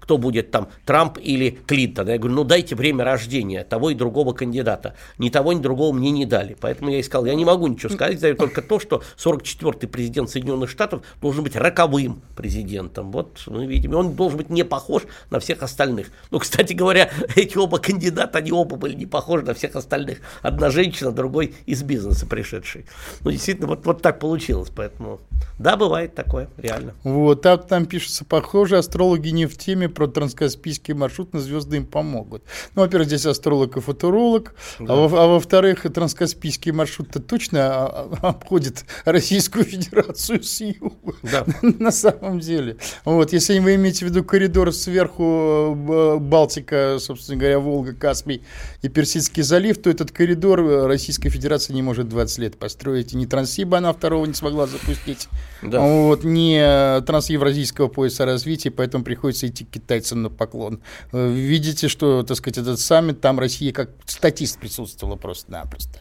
[0.00, 2.08] кто будет там, Трамп или Клинтон.
[2.08, 4.94] Я говорю, ну дайте время рождения того и другого кандидата.
[5.18, 6.56] Ни того, ни другого мне не дали.
[6.60, 10.30] Поэтому я и сказал, я не могу ничего сказать, знаю только то, что 44-й президент
[10.30, 13.10] Соединенных Штатов должен быть роковым президентом.
[13.10, 16.08] Вот мы видим, он должен быть не похож на всех остальных.
[16.30, 20.18] Ну, кстати говоря, эти оба кандидата, они оба были не похожи на всех остальных.
[20.42, 22.86] Одна женщина, другой из бизнеса пришедший.
[23.20, 25.20] Ну, действительно, вот, вот так получилось, поэтому,
[25.58, 26.94] да, бывает такое, реально.
[27.02, 31.86] Вот, так там пишется, похоже, астрологи не в теме, про транскаспийский маршрут на звезды им
[31.86, 32.42] помогут.
[32.74, 34.94] Ну, во-первых, здесь астролог и футуролог, а да.
[34.94, 41.44] а, во- а во-вторых, транскаспийский маршрут-то точно а, а, обходит Российскую Федерацию с юга, да.
[41.62, 42.76] на самом деле.
[43.04, 45.74] Вот, если вы имеете в виду коридор сверху
[46.20, 48.42] Балтика, собственно говоря, Волга, Каспий
[48.82, 53.12] и Персидский залив, то этот коридор Российской Федерации Федерация не может 20 лет построить.
[53.12, 55.28] ни Транссиба она второго не смогла запустить,
[55.60, 55.78] да.
[55.78, 60.80] вот, ни э, трансевразийского пояса развития, поэтому приходится идти к китайцам на поклон.
[61.12, 65.98] Э, видите, что, так сказать, этот саммит, там Россия как статист присутствовала просто-напросто.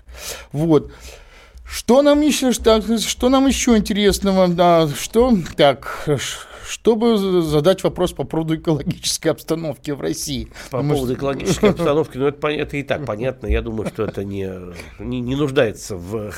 [0.53, 0.93] Вот.
[1.65, 4.47] Что нам еще, что, что нам еще интересного?
[4.47, 5.37] Да, что?
[5.57, 6.07] Так,
[6.73, 10.45] чтобы задать вопрос по поводу экологической обстановки в России.
[10.71, 13.45] По Потому поводу экологической обстановки, ну это, это и так понятно.
[13.45, 14.49] Я думаю, что это не,
[14.97, 16.31] не, не нуждается в,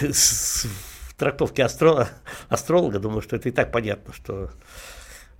[0.00, 2.08] в трактовке астро,
[2.48, 2.98] астролога.
[2.98, 4.50] Думаю, что это и так понятно, что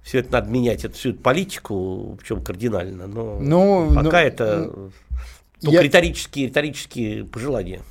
[0.00, 3.08] все это надо менять, эту всю эту политику, причем кардинально.
[3.08, 4.70] Но ну, пока ну, это
[5.60, 5.82] только я...
[5.82, 7.82] риторические, риторические пожелания.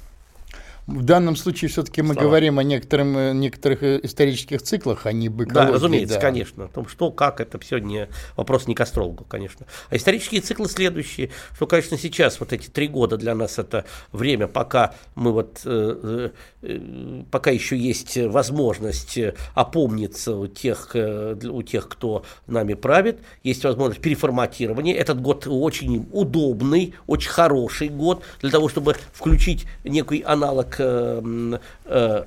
[0.90, 5.28] В данном случае все-таки мы говорим о некоторым, э, некоторых э, исторических циклах, а не
[5.28, 5.68] об экологии.
[5.68, 6.22] Да, разумеется, да.
[6.22, 6.66] конечно.
[6.66, 9.68] О том, что, как, это все не вопрос не к астрологу, конечно.
[9.92, 14.48] А исторические циклы следующие, что, конечно, сейчас вот эти три года для нас это время,
[14.48, 16.32] пока мы вот, э,
[16.64, 19.20] э, пока еще есть возможность
[19.54, 24.96] опомниться у тех, э, у тех, кто нами правит, есть возможность переформатирования.
[24.96, 32.24] Этот год очень удобный, очень хороший год для того, чтобы включить некий аналог Э, э,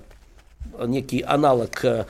[0.86, 2.04] некий аналог э,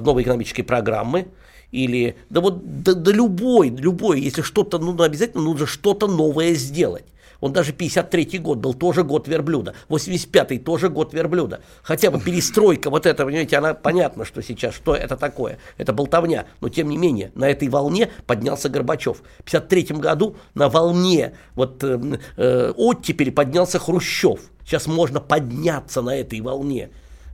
[0.00, 1.28] новой экономической программы,
[1.70, 7.04] или да вот да, да любой, любой, если что-то, ну обязательно нужно что-то новое сделать.
[7.44, 9.74] Он даже 53-й год был тоже год верблюда.
[9.90, 11.60] 85-й тоже год верблюда.
[11.82, 15.58] Хотя бы перестройка вот эта, понимаете, она понятно, что сейчас, что это такое.
[15.76, 16.46] Это болтовня.
[16.62, 19.18] Но тем не менее, на этой волне поднялся Горбачев.
[19.40, 24.40] В 53 году на волне вот э, э, оттепели поднялся Хрущев.
[24.64, 26.88] Сейчас можно подняться на этой волне.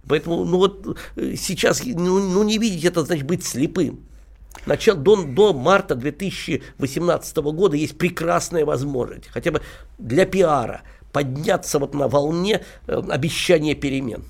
[0.09, 4.01] Поэтому, ну вот э, сейчас, ну, ну не видеть это, значит быть слепым.
[4.67, 9.63] Начал, до, до марта 2018 года есть прекрасная возможность, хотя бы
[9.99, 10.83] для пиара,
[11.13, 14.25] подняться вот на волне э, обещания перемен.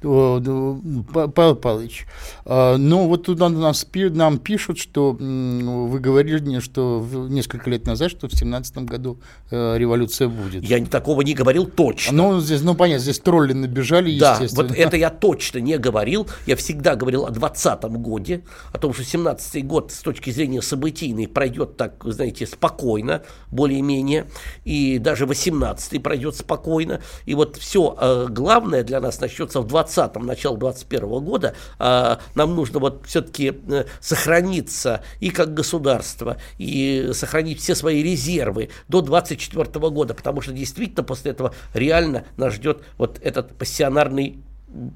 [0.00, 2.06] Павел Павлович,
[2.46, 8.26] а, ну вот туда нас, нам пишут, что вы говорили, что несколько лет назад, что
[8.28, 10.64] в семнадцатом году э, революция будет.
[10.64, 12.16] Я такого не говорил точно.
[12.16, 14.68] Ну, здесь, ну, понятно, здесь тролли набежали, да, естественно.
[14.68, 16.26] вот это я точно не говорил.
[16.46, 21.28] Я всегда говорил о двадцатом годе, о том, что семнадцатый год с точки зрения событийной
[21.28, 24.26] пройдет так, знаете, спокойно, более-менее,
[24.64, 27.02] и даже восемнадцатый пройдет спокойно.
[27.26, 32.20] И вот все э, главное для нас начнется в 20 2020, начало 2021 года, а,
[32.34, 39.00] нам нужно вот все-таки э, сохраниться и как государство, и сохранить все свои резервы до
[39.00, 44.38] 2024 года, потому что действительно после этого реально нас ждет вот этот пассионарный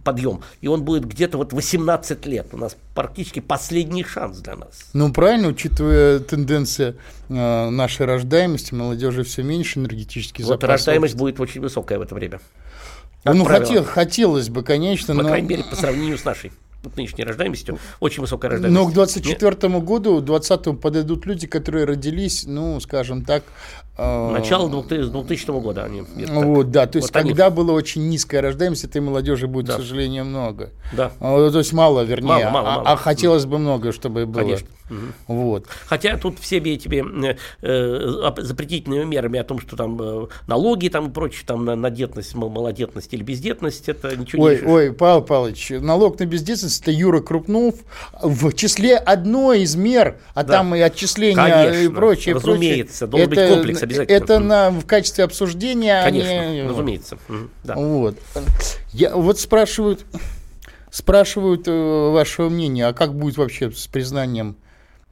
[0.05, 0.43] подъем.
[0.61, 2.49] И он будет где-то вот 18 лет.
[2.53, 4.91] У нас практически последний шанс для нас.
[4.93, 6.95] Ну, правильно, учитывая тенденции
[7.29, 10.69] э, нашей рождаемости, молодежи все меньше, энергетически вот запас.
[10.69, 12.41] рождаемость будет очень высокая в это время.
[13.25, 15.29] Как ну, хотел, хотелось бы, конечно, По но...
[15.29, 16.53] крайней мере, по сравнению с нашей
[16.97, 18.85] нынешней рождаемостью, очень высокая рождаемость.
[18.85, 23.43] Но к 24 году, 20 подойдут люди, которые родились, ну, скажем так,
[23.97, 26.03] а, Начало 2000 года они.
[26.03, 27.55] Вот, да, то есть вот когда они...
[27.55, 29.75] была очень низкая рождаемость, этой молодежи будет, да.
[29.75, 30.71] к сожалению, много.
[30.93, 31.13] Да.
[31.21, 32.91] А, то есть мало, вернее, мало, мало, а, мало.
[32.91, 34.43] а хотелось бы много, чтобы было.
[34.43, 34.69] Конечно.
[34.91, 34.99] Угу.
[35.29, 35.67] Вот.
[35.87, 41.09] Хотя тут всеми этими э, э запретительными мерами о том, что там э, налоги там
[41.09, 44.67] и прочее, там на, на детность, малодетность или бездетность, это ничего ой, не.
[44.67, 47.77] Ой, Павел Павлович, налог на бездетность, это Юра Крупнов
[48.23, 50.55] в числе одной из мер, а да.
[50.55, 52.35] там и отчисления Конечно, и прочее.
[52.35, 53.27] Разумеется, прочее.
[53.27, 54.17] должен это, быть комплекс обязательно.
[54.17, 56.03] Это на, в качестве обсуждения.
[56.05, 57.19] Конечно, они, разумеется.
[57.63, 57.75] Да.
[57.77, 58.19] Вот.
[58.93, 60.05] Я, вот спрашивают,
[60.91, 64.57] спрашивают э, вашего мнения, а как будет вообще с признанием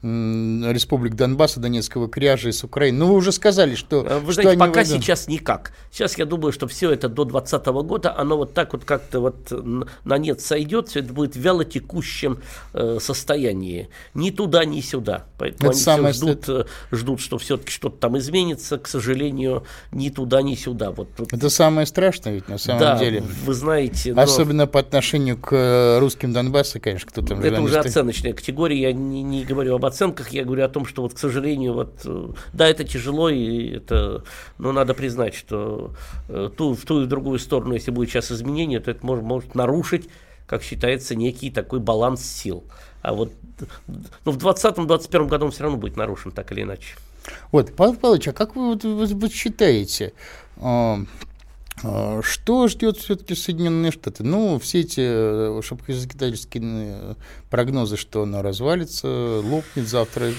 [0.03, 2.99] республик Донбасса, Донецкого кряжа и с Украины.
[2.99, 4.05] Ну, вы уже сказали, что...
[4.05, 5.03] Э, вы что знаете, пока выйдут.
[5.03, 5.73] сейчас никак.
[5.93, 9.53] Сейчас я думаю, что все это до 2020 года, оно вот так вот как-то вот
[10.05, 12.41] на нет сойдет, все это будет в вялотекущем
[12.73, 13.91] э, состоянии.
[14.15, 15.27] Ни туда, ни сюда.
[15.39, 16.15] Поэтому это они самое...
[16.15, 16.67] ждут, это...
[16.91, 18.79] ждут, что все-таки что-то там изменится.
[18.79, 20.91] К сожалению, ни туда, ни сюда.
[20.91, 21.33] Вот, вот.
[21.33, 23.23] Это самое страшное ведь на самом да, деле.
[23.45, 24.15] вы знаете...
[24.15, 24.23] Но...
[24.23, 27.41] Особенно по отношению к э, русским Донбасса, конечно, кто там...
[27.41, 31.03] Это уже оценочная категория, я не, не говорю об оценках, я говорю о том, что
[31.03, 34.25] вот, к сожалению, вот, э, да, это тяжело, и это,
[34.59, 35.93] но надо признать, что
[36.29, 39.25] э, ту, в ту и в другую сторону, если будет сейчас изменение, то это может,
[39.25, 40.09] может нарушить,
[40.47, 42.65] как считается, некий такой баланс сил.
[43.03, 43.33] А вот
[44.25, 46.95] ну, в 2020-2021 году он все равно будет нарушен, так или иначе.
[47.51, 50.13] Вот, Павел Павлович, а как вы, вот, вы, вы считаете,
[50.57, 50.99] а,
[51.83, 54.25] а, что ждет все-таки Соединенные Штаты?
[54.25, 57.17] Ну, все эти э, шапкозагитательские
[57.53, 59.07] прогнозы, что она развалится,
[59.45, 60.31] лопнет завтра.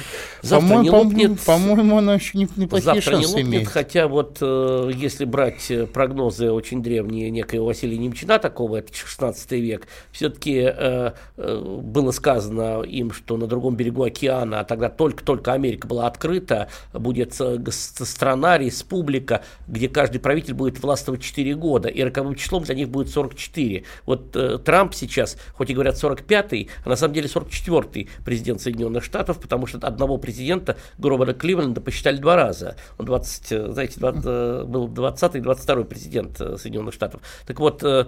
[0.42, 1.40] Завтра по не лопнет.
[1.42, 3.68] По-моему, она еще не, неплохие завтра шансы не лопнет, имеет.
[3.68, 9.52] Хотя вот э, если брать э, прогнозы очень древние некоего Василия Немчина, такого, это 16
[9.52, 15.54] век, все-таки э, э, было сказано им, что на другом берегу океана, а тогда только-только
[15.54, 22.02] Америка была открыта, будет э, страна, республика, где каждый правитель будет властвовать 4 года, и
[22.02, 23.84] роковым числом для них будет 44.
[24.08, 29.04] Вот э, Трамп сейчас, хоть и говорят 45-й, а на самом деле 44-й президент Соединенных
[29.04, 32.76] Штатов, потому что одного президента Гробера Кливленда посчитали два раза.
[32.98, 37.22] Он 20, э, знаете, 20, э, был 20-й 22-й президент э, Соединенных Штатов.
[37.46, 38.06] Так вот, э,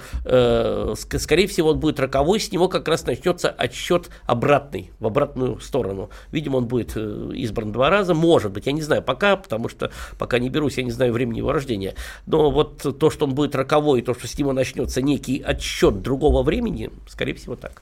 [0.96, 6.10] скорее всего, он будет роковой, с него как раз начнется отсчет обратный, в обратную сторону.
[6.32, 10.40] Видимо, он будет избран два раза, может быть, я не знаю пока, потому что пока
[10.40, 11.96] не берусь, я не знаю времени его рождения.
[12.26, 16.44] Но вот то, что он будет роковой, то, что с него начнется некий отсчет другого
[16.44, 17.82] времени, скорее всего, так.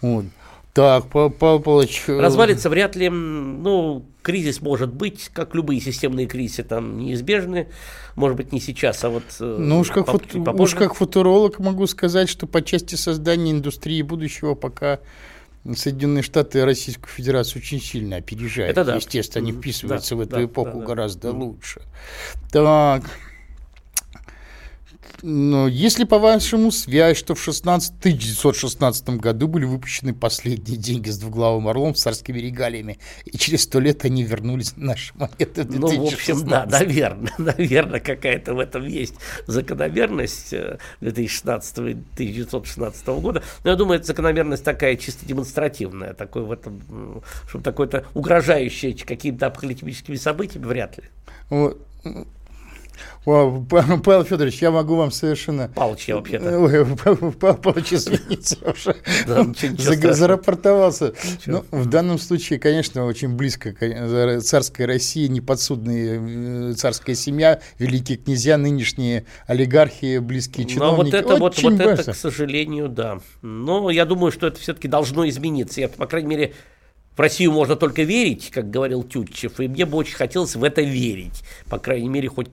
[0.00, 0.26] Вот.
[0.72, 2.04] Так, Павел Павлович...
[2.06, 7.68] Развалится вряд ли, ну, кризис может быть, как любые системные кризисы, там неизбежны,
[8.14, 11.86] может быть, не сейчас, а вот э, Ну, уж как, фут, уж как футуролог могу
[11.86, 15.00] сказать, что по части создания индустрии будущего пока
[15.74, 18.70] Соединенные Штаты и Российскую Федерацию очень сильно опережают.
[18.70, 18.96] Это да.
[18.96, 21.38] Естественно, они вписываются да, в эту да, эпоху да, гораздо да.
[21.38, 21.80] лучше.
[22.52, 23.04] Так,
[25.22, 31.94] если по-вашему связь, что в 16, 1916 году были выпущены последние деньги с двуглавым орлом
[31.94, 36.12] с царскими регалиями, и через сто лет они вернулись на наши монеты в Ну, в
[36.12, 39.14] общем, да, наверное, наверное, какая-то в этом есть
[39.46, 40.54] закономерность
[41.00, 43.42] 2016-1916 э, года.
[43.64, 49.46] Но я думаю, это закономерность такая чисто демонстративная, такой в этом, чтобы такое-то угрожающее какими-то
[49.46, 51.04] апокалиптическими событиями, вряд ли.
[51.50, 51.80] Вот
[53.24, 55.68] Павел Федорович, я могу вам совершенно...
[55.74, 56.58] Павлович, я вообще-то.
[56.58, 56.86] Ой,
[57.32, 61.14] Павлович, извините, уже зарапортовался.
[61.46, 63.74] Ну, в данном случае, конечно, очень близко
[64.40, 70.98] царская Россия, неподсудная э, царская семья, великие князья, нынешние олигархи, близкие чиновники.
[70.98, 73.20] Но вот это, вот, вот это, к сожалению, да.
[73.42, 75.80] Но я думаю, что это все-таки должно измениться.
[75.80, 76.54] Я, по крайней мере,
[77.16, 80.82] в Россию можно только верить, как говорил Тютчев, и мне бы очень хотелось в это
[80.82, 81.42] верить.
[81.70, 82.48] По крайней мере, хоть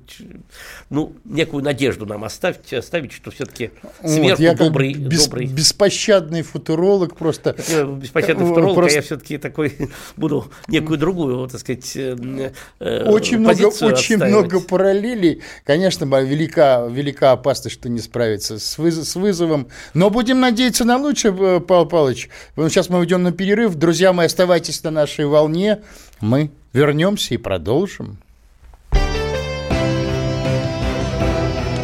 [0.89, 3.71] ну, некую надежду нам оставить, оставить что все-таки
[4.02, 5.47] сверху вот, я добрый, бес, добрый...
[5.47, 7.58] Беспощадный футуролог просто...
[7.67, 8.93] Я беспощадный футуролог, просто...
[8.93, 9.76] а я все-таки такой
[10.15, 15.41] буду некую другую, вот, так сказать, э, э Очень, много, очень много параллелей.
[15.66, 19.68] Конечно, велика, велика опасность, что не справиться с, выз с вызовом.
[19.93, 22.30] Но будем надеяться на лучшее, э, Павел Павлович.
[22.55, 23.76] Сейчас мы уйдем на перерыв.
[23.76, 25.82] Друзья мои, оставайтесь Оставайтесь на нашей волне.
[26.22, 28.20] Мы вернемся и продолжим.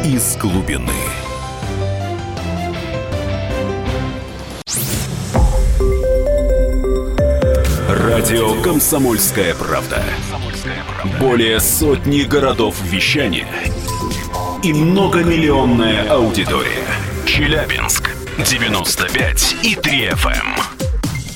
[0.04, 0.92] Из глубины.
[7.88, 10.00] Радио «Комсомольская правда».
[11.18, 13.48] Более сотни городов вещания
[14.62, 16.86] и многомиллионная аудитория.
[17.26, 20.60] Челябинск 95 и 3 FM.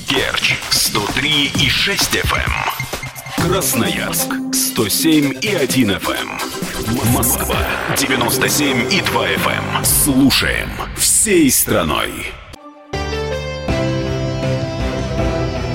[0.07, 0.55] Керчь
[0.95, 2.53] 103 и 6 FM.
[3.37, 3.49] Эм.
[3.49, 6.29] Красноярск 107 и 1 FM.
[6.29, 7.11] Эм.
[7.11, 7.57] Москва
[7.97, 9.77] 97 и 2 FM.
[9.77, 9.83] Эм.
[9.83, 12.31] Слушаем всей страной.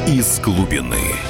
[0.07, 1.30] Из глубины.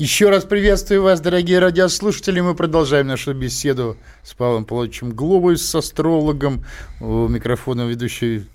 [0.00, 2.40] Еще раз приветствую вас, дорогие радиослушатели.
[2.40, 6.64] Мы продолжаем нашу беседу с Павлом Павловичем Глобой, с астрологом.
[7.00, 8.46] У микрофона ведущий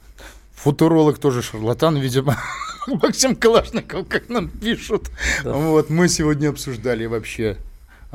[0.55, 2.35] футуролог, тоже шарлатан, видимо,
[2.87, 5.11] Максим Калашников, как нам пишут.
[5.43, 5.53] Да.
[5.53, 7.57] Вот, мы сегодня обсуждали вообще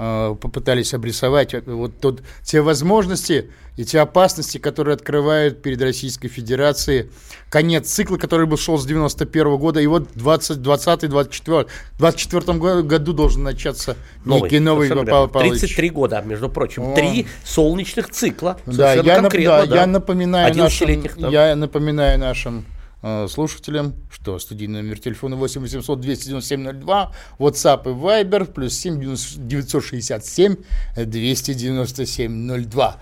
[0.01, 7.11] попытались обрисовать вот тот, те возможности и те опасности, которые открывают перед Российской Федерацией
[7.51, 13.42] конец цикла, который был шел с 91 года, и вот в 2020-2024 24 году должен
[13.42, 15.61] начаться новый, некий новый Павел Павлович.
[15.61, 18.59] 33 года, между прочим, три солнечных цикла.
[18.64, 19.76] Да, я, нап, да, да.
[19.76, 22.79] я напоминаю нашим, я напоминаю нашим Э,
[23.28, 30.57] слушателям, что студийный номер телефона 8 800 297 02, WhatsApp и Viber, плюс 7 967
[30.96, 33.01] 297 02.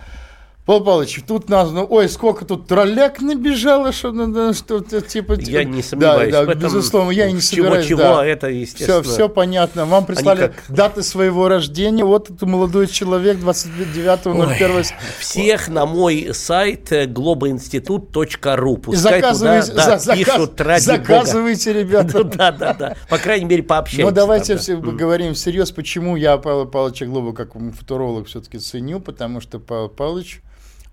[0.69, 5.39] Павел Павлович, тут названо, ой, сколько тут тролляк набежало, что, ну, что типа...
[5.41, 6.63] Я не сомневаюсь да, да, в этом.
[6.63, 7.87] Безусловно, я не собираюсь.
[7.87, 8.27] Чего, чего, да.
[8.27, 9.03] это естественно.
[9.03, 9.87] Все, все понятно.
[9.87, 10.65] Вам прислали как...
[10.69, 12.05] даты своего рождения.
[12.05, 14.93] Вот это молодой человек, 29.01.
[15.19, 18.77] Всех на мой сайт globoinstitut.ru.
[18.77, 21.81] Пускай туда да, за, пишут ради Заказывайте, Бога.
[21.81, 22.25] ребята.
[22.37, 22.97] да, да, да.
[23.09, 24.05] По крайней мере, пообщаемся.
[24.05, 29.41] Но давайте все поговорим всерьез, почему я Павла Павловича Глоба как футуролог все-таки ценю, потому
[29.41, 30.43] что Павел Павлович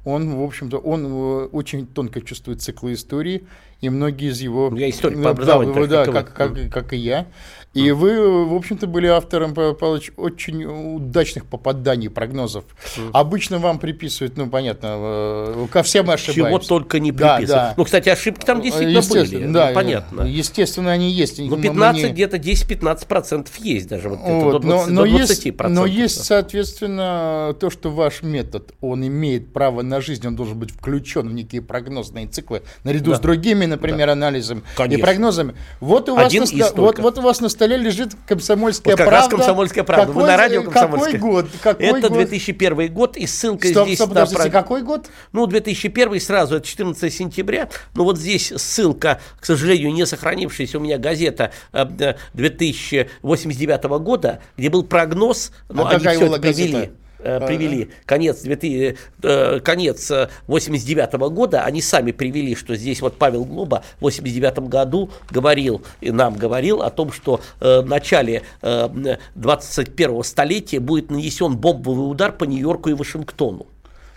[0.05, 3.45] он, в общем-то, он э, очень тонко чувствует циклы истории,
[3.81, 4.73] и многие из его...
[4.75, 5.87] Я историк по образованию.
[5.87, 7.27] Да, да как, как, как и я.
[7.75, 12.63] И вы, в общем-то, были автором, Павел Павлович, очень удачных попаданий, прогнозов.
[13.11, 16.33] Обычно вам приписывают, ну, понятно, э, ко всем ошибаемся.
[16.33, 17.49] Чего только не приписывают.
[17.49, 17.73] Да, да.
[17.75, 19.47] Ну, кстати, ошибки там действительно были.
[19.47, 20.21] Да, ну, понятно.
[20.21, 21.37] Естественно, они есть.
[21.37, 22.09] Ну, 15, не...
[22.11, 24.07] где-то 10-15% есть даже.
[24.07, 25.17] Вот, вот, до 20, но, но, до 20%.
[25.17, 30.57] Есть, но есть, соответственно, то, что ваш метод, он имеет право на жизнь, он должен
[30.57, 33.17] быть включен в некие прогнозные циклы, наряду да.
[33.17, 34.13] с другими, например, да.
[34.13, 34.99] анализом Конечно.
[34.99, 35.55] и прогнозами.
[35.79, 39.29] Вот у, вас на, вот, вот у вас на столе лежит «Комсомольская вот как правда».
[39.29, 40.07] раз «Комсомольская правда».
[40.07, 41.13] Какой, Вы на радио «Комсомольская».
[41.13, 41.45] Какой год?
[41.61, 43.97] Какой это 2001 год, и ссылка стоп, здесь...
[43.97, 44.49] Стоп, на...
[44.49, 45.07] какой год?
[45.31, 47.69] Ну, 2001 сразу, это 14 сентября.
[47.93, 51.51] Но вот здесь ссылка, к сожалению, не сохранившаяся у меня газета
[52.33, 56.91] 2089 э, года, где был прогноз, но а они все это привели.
[57.19, 57.89] Э, привели.
[58.05, 60.11] Конец, 2000, э, конец
[60.47, 65.81] 89 -го года, они сами привели, что здесь вот Павел Глоба в 89 году говорил,
[66.01, 72.31] и нам говорил о том, что э, в начале 21 столетия будет нанесен бомбовый удар
[72.31, 73.67] по Нью-Йорку и Вашингтону.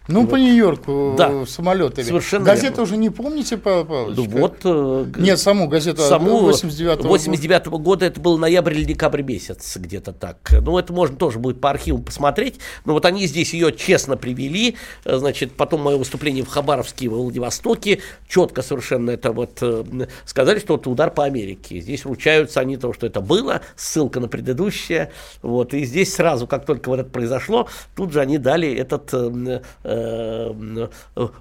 [0.09, 0.31] Ну, вот.
[0.31, 1.45] по Нью-Йорку да.
[1.45, 2.03] самолетами.
[2.03, 2.83] Совершенно Газету верно.
[2.85, 4.17] уже не помните, Павел Павлович?
[4.17, 4.57] Да вот.
[4.65, 9.23] Э, Нет, саму газету саму 89 -го 89 -го года, это был ноябрь или декабрь
[9.23, 10.39] месяц, где-то так.
[10.63, 12.59] Ну, это можно тоже будет по архиву посмотреть.
[12.87, 14.77] Но вот они здесь ее честно привели.
[15.05, 18.01] Э, значит, потом мое выступление в Хабаровске и в Владивостоке.
[18.29, 19.85] Четко совершенно это вот э,
[20.25, 21.81] сказали, что это удар по Америке.
[21.81, 23.61] Здесь ручаются они того, что это было.
[23.77, 25.13] Ссылка на предыдущее.
[25.43, 25.75] Вот.
[25.75, 29.61] И здесь сразу, как только вот это произошло, тут же они дали этот э,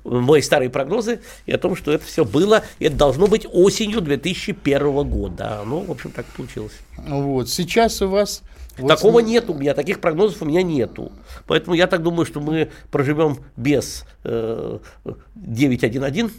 [0.03, 4.01] мои старые прогнозы и о том, что это все было, и это должно быть осенью
[4.01, 5.61] 2001 года.
[5.65, 6.73] Ну, в общем, так получилось.
[6.97, 8.43] Вот, сейчас у вас...
[8.77, 11.11] Вот Такого нету у меня, таких прогнозов у меня нету.
[11.47, 14.77] Поэтому я так думаю, что мы проживем без э,
[15.33, 16.31] 911.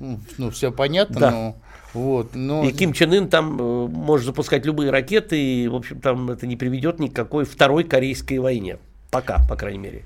[0.00, 1.30] Ну, все понятно, Да.
[1.30, 1.56] но...
[1.94, 2.64] Вот, но...
[2.64, 6.46] И Ким Чен Ын там э, может запускать любые ракеты, и, в общем, там это
[6.46, 8.78] не приведет ни к какой второй корейской войне.
[9.10, 10.04] Пока, по крайней мере.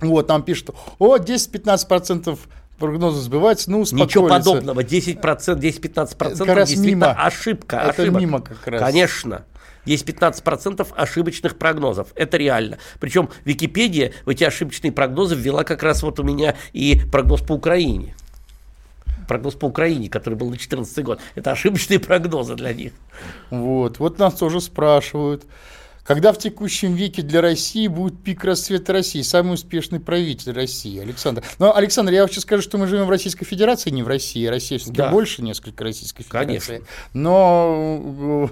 [0.00, 2.38] Вот, нам пишут, о, 10-15%
[2.78, 4.10] прогнозов сбывается, ну, успокоились.
[4.10, 4.80] Ничего подобного.
[4.80, 5.20] 10%,
[5.58, 7.12] 10-15% Это как раз мимо.
[7.12, 7.76] ошибка.
[7.76, 8.20] Это ошибок.
[8.20, 8.82] мимо как раз.
[8.82, 9.44] Конечно.
[9.86, 12.08] 10-15% ошибочных прогнозов.
[12.16, 12.78] Это реально.
[13.00, 17.52] Причем Википедия в эти ошибочные прогнозы ввела как раз вот у меня и прогноз по
[17.52, 18.14] Украине.
[19.28, 21.20] Прогноз по Украине, который был на 2014 год.
[21.34, 22.92] Это ошибочные прогнозы для них.
[23.50, 25.44] Вот, вот нас тоже спрашивают,
[26.06, 31.42] когда в текущем веке для России будет пик расцвета России, самый успешный правитель России, Александр.
[31.58, 34.46] Но, Александр, я вообще скажу, что мы живем в Российской Федерации, не в России.
[34.46, 35.10] Россия все-таки Да.
[35.10, 36.58] больше несколько Российской Федерации.
[36.58, 36.86] Конечно.
[37.12, 38.50] Но,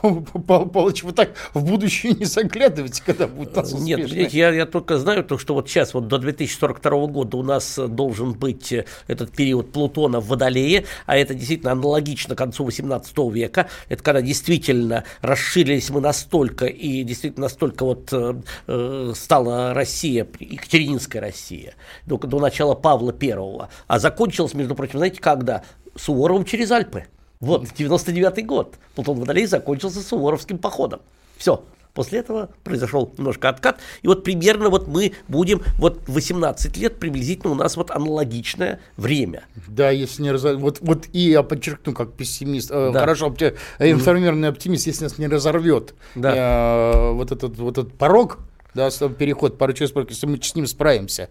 [0.02, 4.98] Павлович, вы так в будущее не заглядывайте, когда будет нас Нет, понимаете, я, я только
[4.98, 9.32] знаю, то, что вот сейчас, вот до 2042 года у нас должен быть э, этот
[9.32, 13.68] период Плутона в Водолее, а это действительно аналогично концу 18 века.
[13.88, 16.00] Это когда действительно расширились мы
[16.38, 18.34] настолько и действительно настолько вот э,
[18.66, 21.74] э, стала Россия, Екатерининская Россия,
[22.06, 23.68] до, до начала Павла Первого.
[23.86, 25.62] А закончилось, между прочим, знаете, когда?
[25.96, 27.04] Суворовым через Альпы.
[27.40, 28.76] Вот, 99 год.
[28.94, 31.00] Плутон Водолей закончился Суворовским походом.
[31.36, 31.62] Все.
[31.94, 33.80] После этого произошел немножко откат.
[34.02, 39.44] И вот примерно вот мы будем, вот 18 лет приблизительно у нас вот аналогичное время.
[39.66, 40.60] Да, если не разорвет.
[40.60, 43.00] Вот, вот и я подчеркну, как пессимист, э, Да.
[43.00, 46.92] хорошо, опти- э, информированный оптимист, если нас не разорвет Да.
[46.92, 48.38] э, вот, этот, вот этот порог,
[48.74, 51.30] да, переход пару через порог, если мы с ним справимся,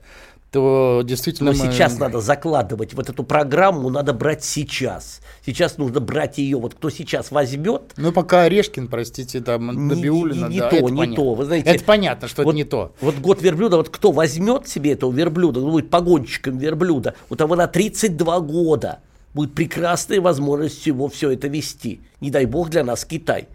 [0.52, 5.20] то действительно Но мы- сейчас надо закладывать вот эту программу, надо брать сейчас.
[5.46, 6.58] Сейчас нужно брать ее.
[6.58, 10.76] Вот кто сейчас возьмет, Ну, пока Орешкин, простите, там, Не- Набиуллина, не- не да, то,
[10.78, 11.16] это не понятно.
[11.16, 12.94] то, вы знаете, это понятно, что вот, это не то.
[13.02, 17.56] Вот год верблюда, вот кто возьмет себе этого верблюда, ну, будет погонщиком верблюда, у того
[17.56, 19.00] на 32 года
[19.34, 22.00] будет прекрасная возможность его все это вести.
[22.22, 23.48] Не дай бог для нас Китай.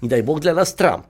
[0.00, 1.06] Не дай бог для нас Трамп.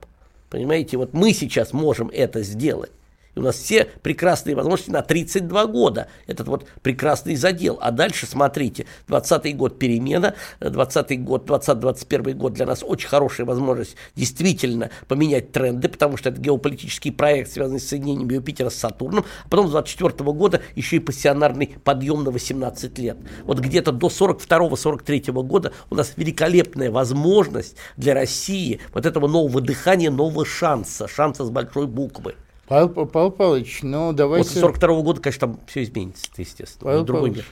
[0.51, 2.91] Понимаете, вот мы сейчас можем это сделать.
[3.35, 6.07] И у нас все прекрасные возможности на 32 года.
[6.25, 7.77] Этот вот прекрасный задел.
[7.81, 13.95] А дальше, смотрите, 20 год перемена, 20 год, 20-21 год для нас очень хорошая возможность
[14.15, 19.25] действительно поменять тренды, потому что это геополитический проект, связанный с соединением Юпитера с Сатурном.
[19.45, 23.17] А потом с 24 года еще и пассионарный подъем на 18 лет.
[23.43, 30.09] Вот где-то до 42-43 года у нас великолепная возможность для России вот этого нового дыхания,
[30.09, 32.35] нового шанса, шанса с большой буквы.
[32.67, 34.47] Павел, Павел Павлович, ну, давайте...
[34.47, 36.85] После 42 года, конечно, там все изменится, естественно.
[36.85, 37.45] Павел Другой Павлович, мир.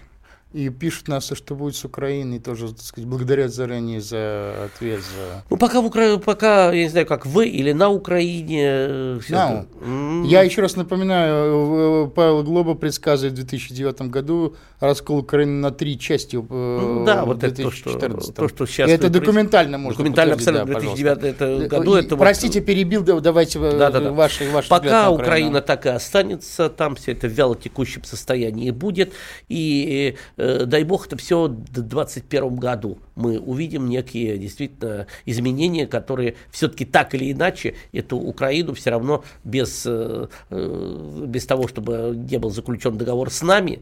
[0.54, 5.44] И пишут нас, что будет с Украиной, тоже, так сказать, благодарят заранее за ответ, за...
[5.50, 8.62] Ну, пока в Украине, пока, я не знаю, как вы или на Украине.
[8.64, 9.66] э, всё Да.
[9.82, 15.72] это, Я еще раз напоминаю, э, Павел Глоба предсказывает в 2009 году раскол Украины на
[15.72, 18.36] три части э, Ну да, вот это то, что- 2014.
[18.36, 21.68] то, что сейчас И это документально можно Документально абсолютно да, в 2009 пожалуйста.
[21.78, 24.12] году Э, это вот- Простите, перебил, да, давайте э, Да, да, да.
[24.12, 29.14] ваши, ваши Пока на Украина так и останется, там все это в вялотекущем состоянии будет.
[29.50, 36.36] И э, дай бог, это все в 2021 году мы увидим некие действительно изменения, которые
[36.52, 42.38] все-таки так или иначе эту Украину все равно без, э, э, без того, чтобы не
[42.38, 43.80] был заключен договор с нами,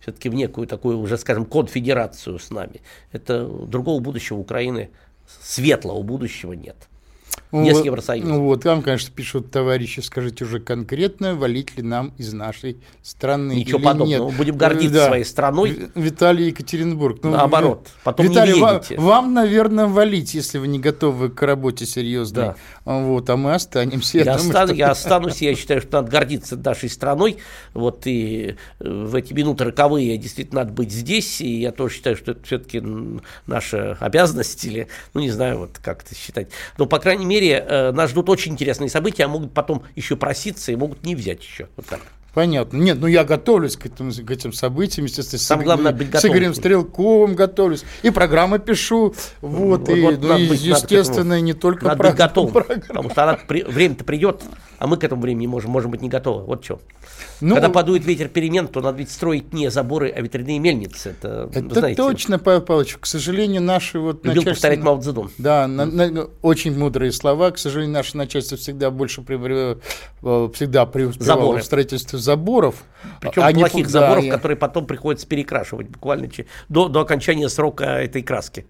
[0.00, 2.80] все-таки в некую такую уже, скажем, конфедерацию с нами.
[3.12, 4.90] Это другого будущего Украины,
[5.40, 6.76] светлого будущего нет.
[7.52, 8.30] Не с Вот, Евросоюзом.
[8.30, 13.52] Ну вот, там, конечно, пишут товарищи, скажите уже конкретно, валить ли нам из нашей страны
[13.52, 14.28] Ничего или подобного.
[14.30, 14.36] нет.
[14.38, 15.06] Будем гордиться да.
[15.08, 15.70] своей страной.
[15.72, 17.18] Ви- Виталий Екатеринбург.
[17.22, 17.88] Ну, Наоборот.
[18.04, 18.96] Потом не Виталий, ва- едете.
[18.98, 22.44] вам, наверное, валить, если вы не готовы к работе серьезной.
[22.44, 22.56] Да.
[22.86, 24.16] Вот, а мы останемся.
[24.16, 27.36] Я, думаю, остану- что- я останусь, я считаю, что надо гордиться нашей страной.
[27.74, 31.42] Вот и э, в эти минуты роковые действительно надо быть здесь.
[31.42, 32.82] И я тоже считаю, что это все-таки
[33.46, 36.48] наша обязанность или, ну не знаю, вот как это считать.
[36.78, 40.72] Но, по крайней мере, э, нас ждут очень интересные события, а могут потом еще проситься
[40.72, 41.68] и могут не взять еще.
[41.76, 42.00] Вот так.
[42.34, 42.78] Понятно.
[42.78, 45.38] Нет, ну я готовлюсь к, этому, к этим событиям, естественно.
[45.38, 46.36] с Самое Игорем- главное, быть С готовым.
[46.36, 47.84] Игорем Стрелковым готовлюсь.
[48.02, 49.14] И программы пишу.
[49.42, 52.52] Вот, Вот- и, вот ну, и, быть- естественно, этому- не только Надо про- быть готовым,
[52.88, 54.42] потому что она при- время-то придет,
[54.78, 56.44] а мы к этому времени можем, можем быть не готовы.
[56.44, 56.80] Вот что.
[57.42, 61.10] Ну, Когда подует ветер перемен, то надо ведь строить не заборы, а ветряные мельницы.
[61.10, 61.96] Это, Это знаете.
[62.02, 62.96] точно, Павел Павлович.
[62.98, 65.30] К сожалению, наши вот Любил начальство- повторять Мао Цзэдун.
[65.38, 67.50] Да, на- на- очень мудрые слова.
[67.50, 71.60] К сожалению, наше начальство всегда больше при- э, всегда преуспевало Заборы.
[71.60, 72.84] в строительстве заборов.
[73.20, 76.28] Причем Они- плохих да, заборов, и- которые потом приходится перекрашивать буквально
[76.68, 78.66] до, до окончания срока этой краски.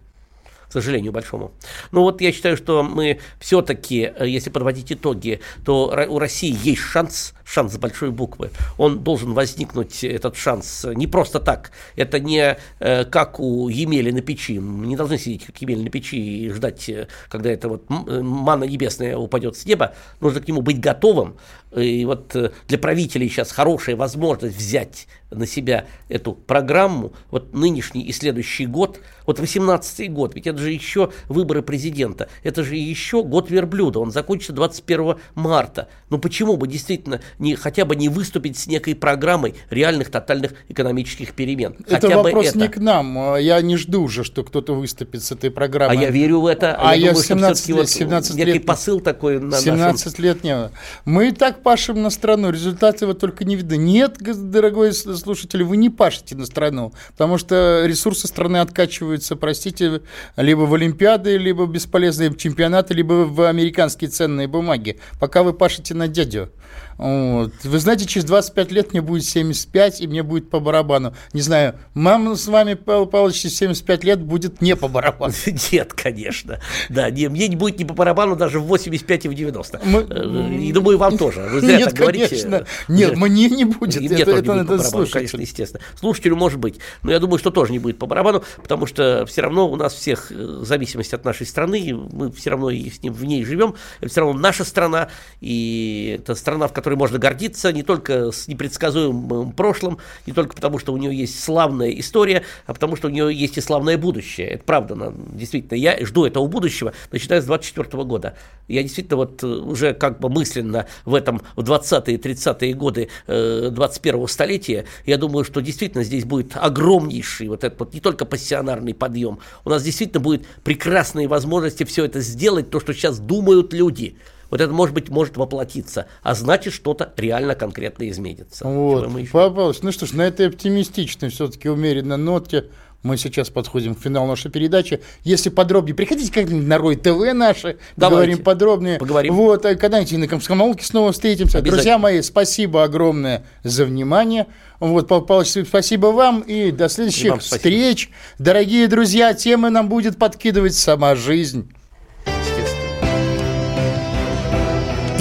[0.69, 1.53] К сожалению, большому.
[1.91, 7.35] Ну вот я считаю, что мы все-таки, если подводить итоги, то у России есть шанс,
[7.53, 8.51] шанс с большой буквы.
[8.79, 11.71] Он должен возникнуть, этот шанс, не просто так.
[11.97, 14.59] Это не э, как у Емели на печи.
[14.59, 18.23] Мы не должны сидеть как Емели на печи и ждать, э, когда это вот э,
[18.23, 19.95] манна небесная упадет с неба.
[20.21, 21.37] Нужно к нему быть готовым.
[21.77, 28.03] И вот э, для правителей сейчас хорошая возможность взять на себя эту программу, вот нынешний
[28.03, 33.23] и следующий год, вот 18 год, ведь это же еще выборы президента, это же еще
[33.23, 35.89] год верблюда, он закончится 21 марта.
[36.11, 41.35] Ну почему бы действительно не, хотя бы не выступить с некой программой реальных тотальных экономических
[41.35, 41.77] перемен?
[41.87, 42.59] Это хотя вопрос бы это.
[42.59, 43.19] не к нам.
[43.19, 45.99] А Я не жду уже, что кто-то выступит с этой программой.
[45.99, 46.75] А я верю в это.
[46.79, 49.65] А я думаю, что 17 всё-таки лет- вот 17 некий лет- посыл такой на нашем
[49.65, 50.71] 17 лет не.
[51.05, 53.77] Мы и так пашем на страну, результаты вот только не видны.
[53.77, 60.03] Нет, дорогой слушатель, вы не пашете на страну, потому что ресурсы страны откачиваются, простите,
[60.37, 66.07] либо в Олимпиады, либо бесполезные чемпионаты, либо в американские ценные бумаги, пока вы пашете на
[66.09, 66.51] дядю.
[66.99, 67.53] Вот.
[67.65, 71.15] Вы знаете, через 25 лет мне будет 75, и мне будет по барабану.
[71.33, 75.33] Не знаю, мама с вами, Павел Павлович, через 75 лет будет не по барабану.
[75.73, 76.61] Нет, конечно.
[76.89, 79.81] Да, не, мне не будет не по барабану даже в 85 и в 90.
[79.85, 81.41] Мы- Э, И думаю, вам тоже.
[81.51, 82.29] Вы зря Нет, так говорите.
[82.29, 82.67] конечно.
[82.89, 84.01] Нет, мне не будет.
[84.01, 85.83] И Это- мне тоже это не будет надо по барабану, конечно, естественно.
[85.99, 86.79] Слушателю может быть.
[87.03, 89.95] Но я думаю, что тоже не будет по барабану, потому что все равно у нас
[89.95, 93.75] всех, э, в зависимости от нашей страны, мы все равно в ней живем.
[94.01, 95.09] Это все равно наша страна,
[95.41, 100.79] и это страна, в которой можно гордиться не только с непредсказуемым прошлым, не только потому,
[100.79, 104.49] что у нее есть славная история, а потому, что у нее есть и славное будущее.
[104.49, 105.77] Это правда, на- действительно.
[105.79, 108.37] Я жду этого будущего, начиная с 24 года.
[108.69, 113.71] Я действительно вот э, уже как бы мысленно в этом, в 20-е, 30-е годы э,
[113.71, 118.95] 21-го столетия, я думаю, что действительно здесь будет огромнейший вот этот вот не только пассионарный
[118.95, 124.17] подъем, у нас действительно будет прекрасные возможности все это сделать, то, что сейчас думают люди.
[124.53, 128.67] Вот это, может быть, может воплотиться, а значит, что-то реально конкретно изменится.
[128.69, 129.11] Вот.
[129.33, 132.67] Павел Павлович, ну что ж, на этой оптимистичной, все-таки умеренной ноте
[133.03, 135.01] мы сейчас подходим к финалу нашей передачи.
[135.25, 138.99] Если подробнее, приходите как-нибудь на Рой ТВ наши, поговорим подробнее.
[138.99, 139.35] Поговорим.
[139.37, 141.63] Вот, а когда-нибудь и на Комсомолке снова встретимся.
[141.63, 144.49] Друзья мои, спасибо огромное за внимание.
[144.81, 147.57] Вот, Павел Павлович, спасибо вам и до И следующих спасибо.
[147.57, 148.11] встреч.
[148.39, 151.73] Дорогие друзья, темы нам будет подкидывать сама жизнь.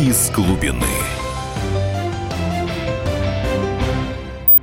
[0.01, 1.00] Из глубины.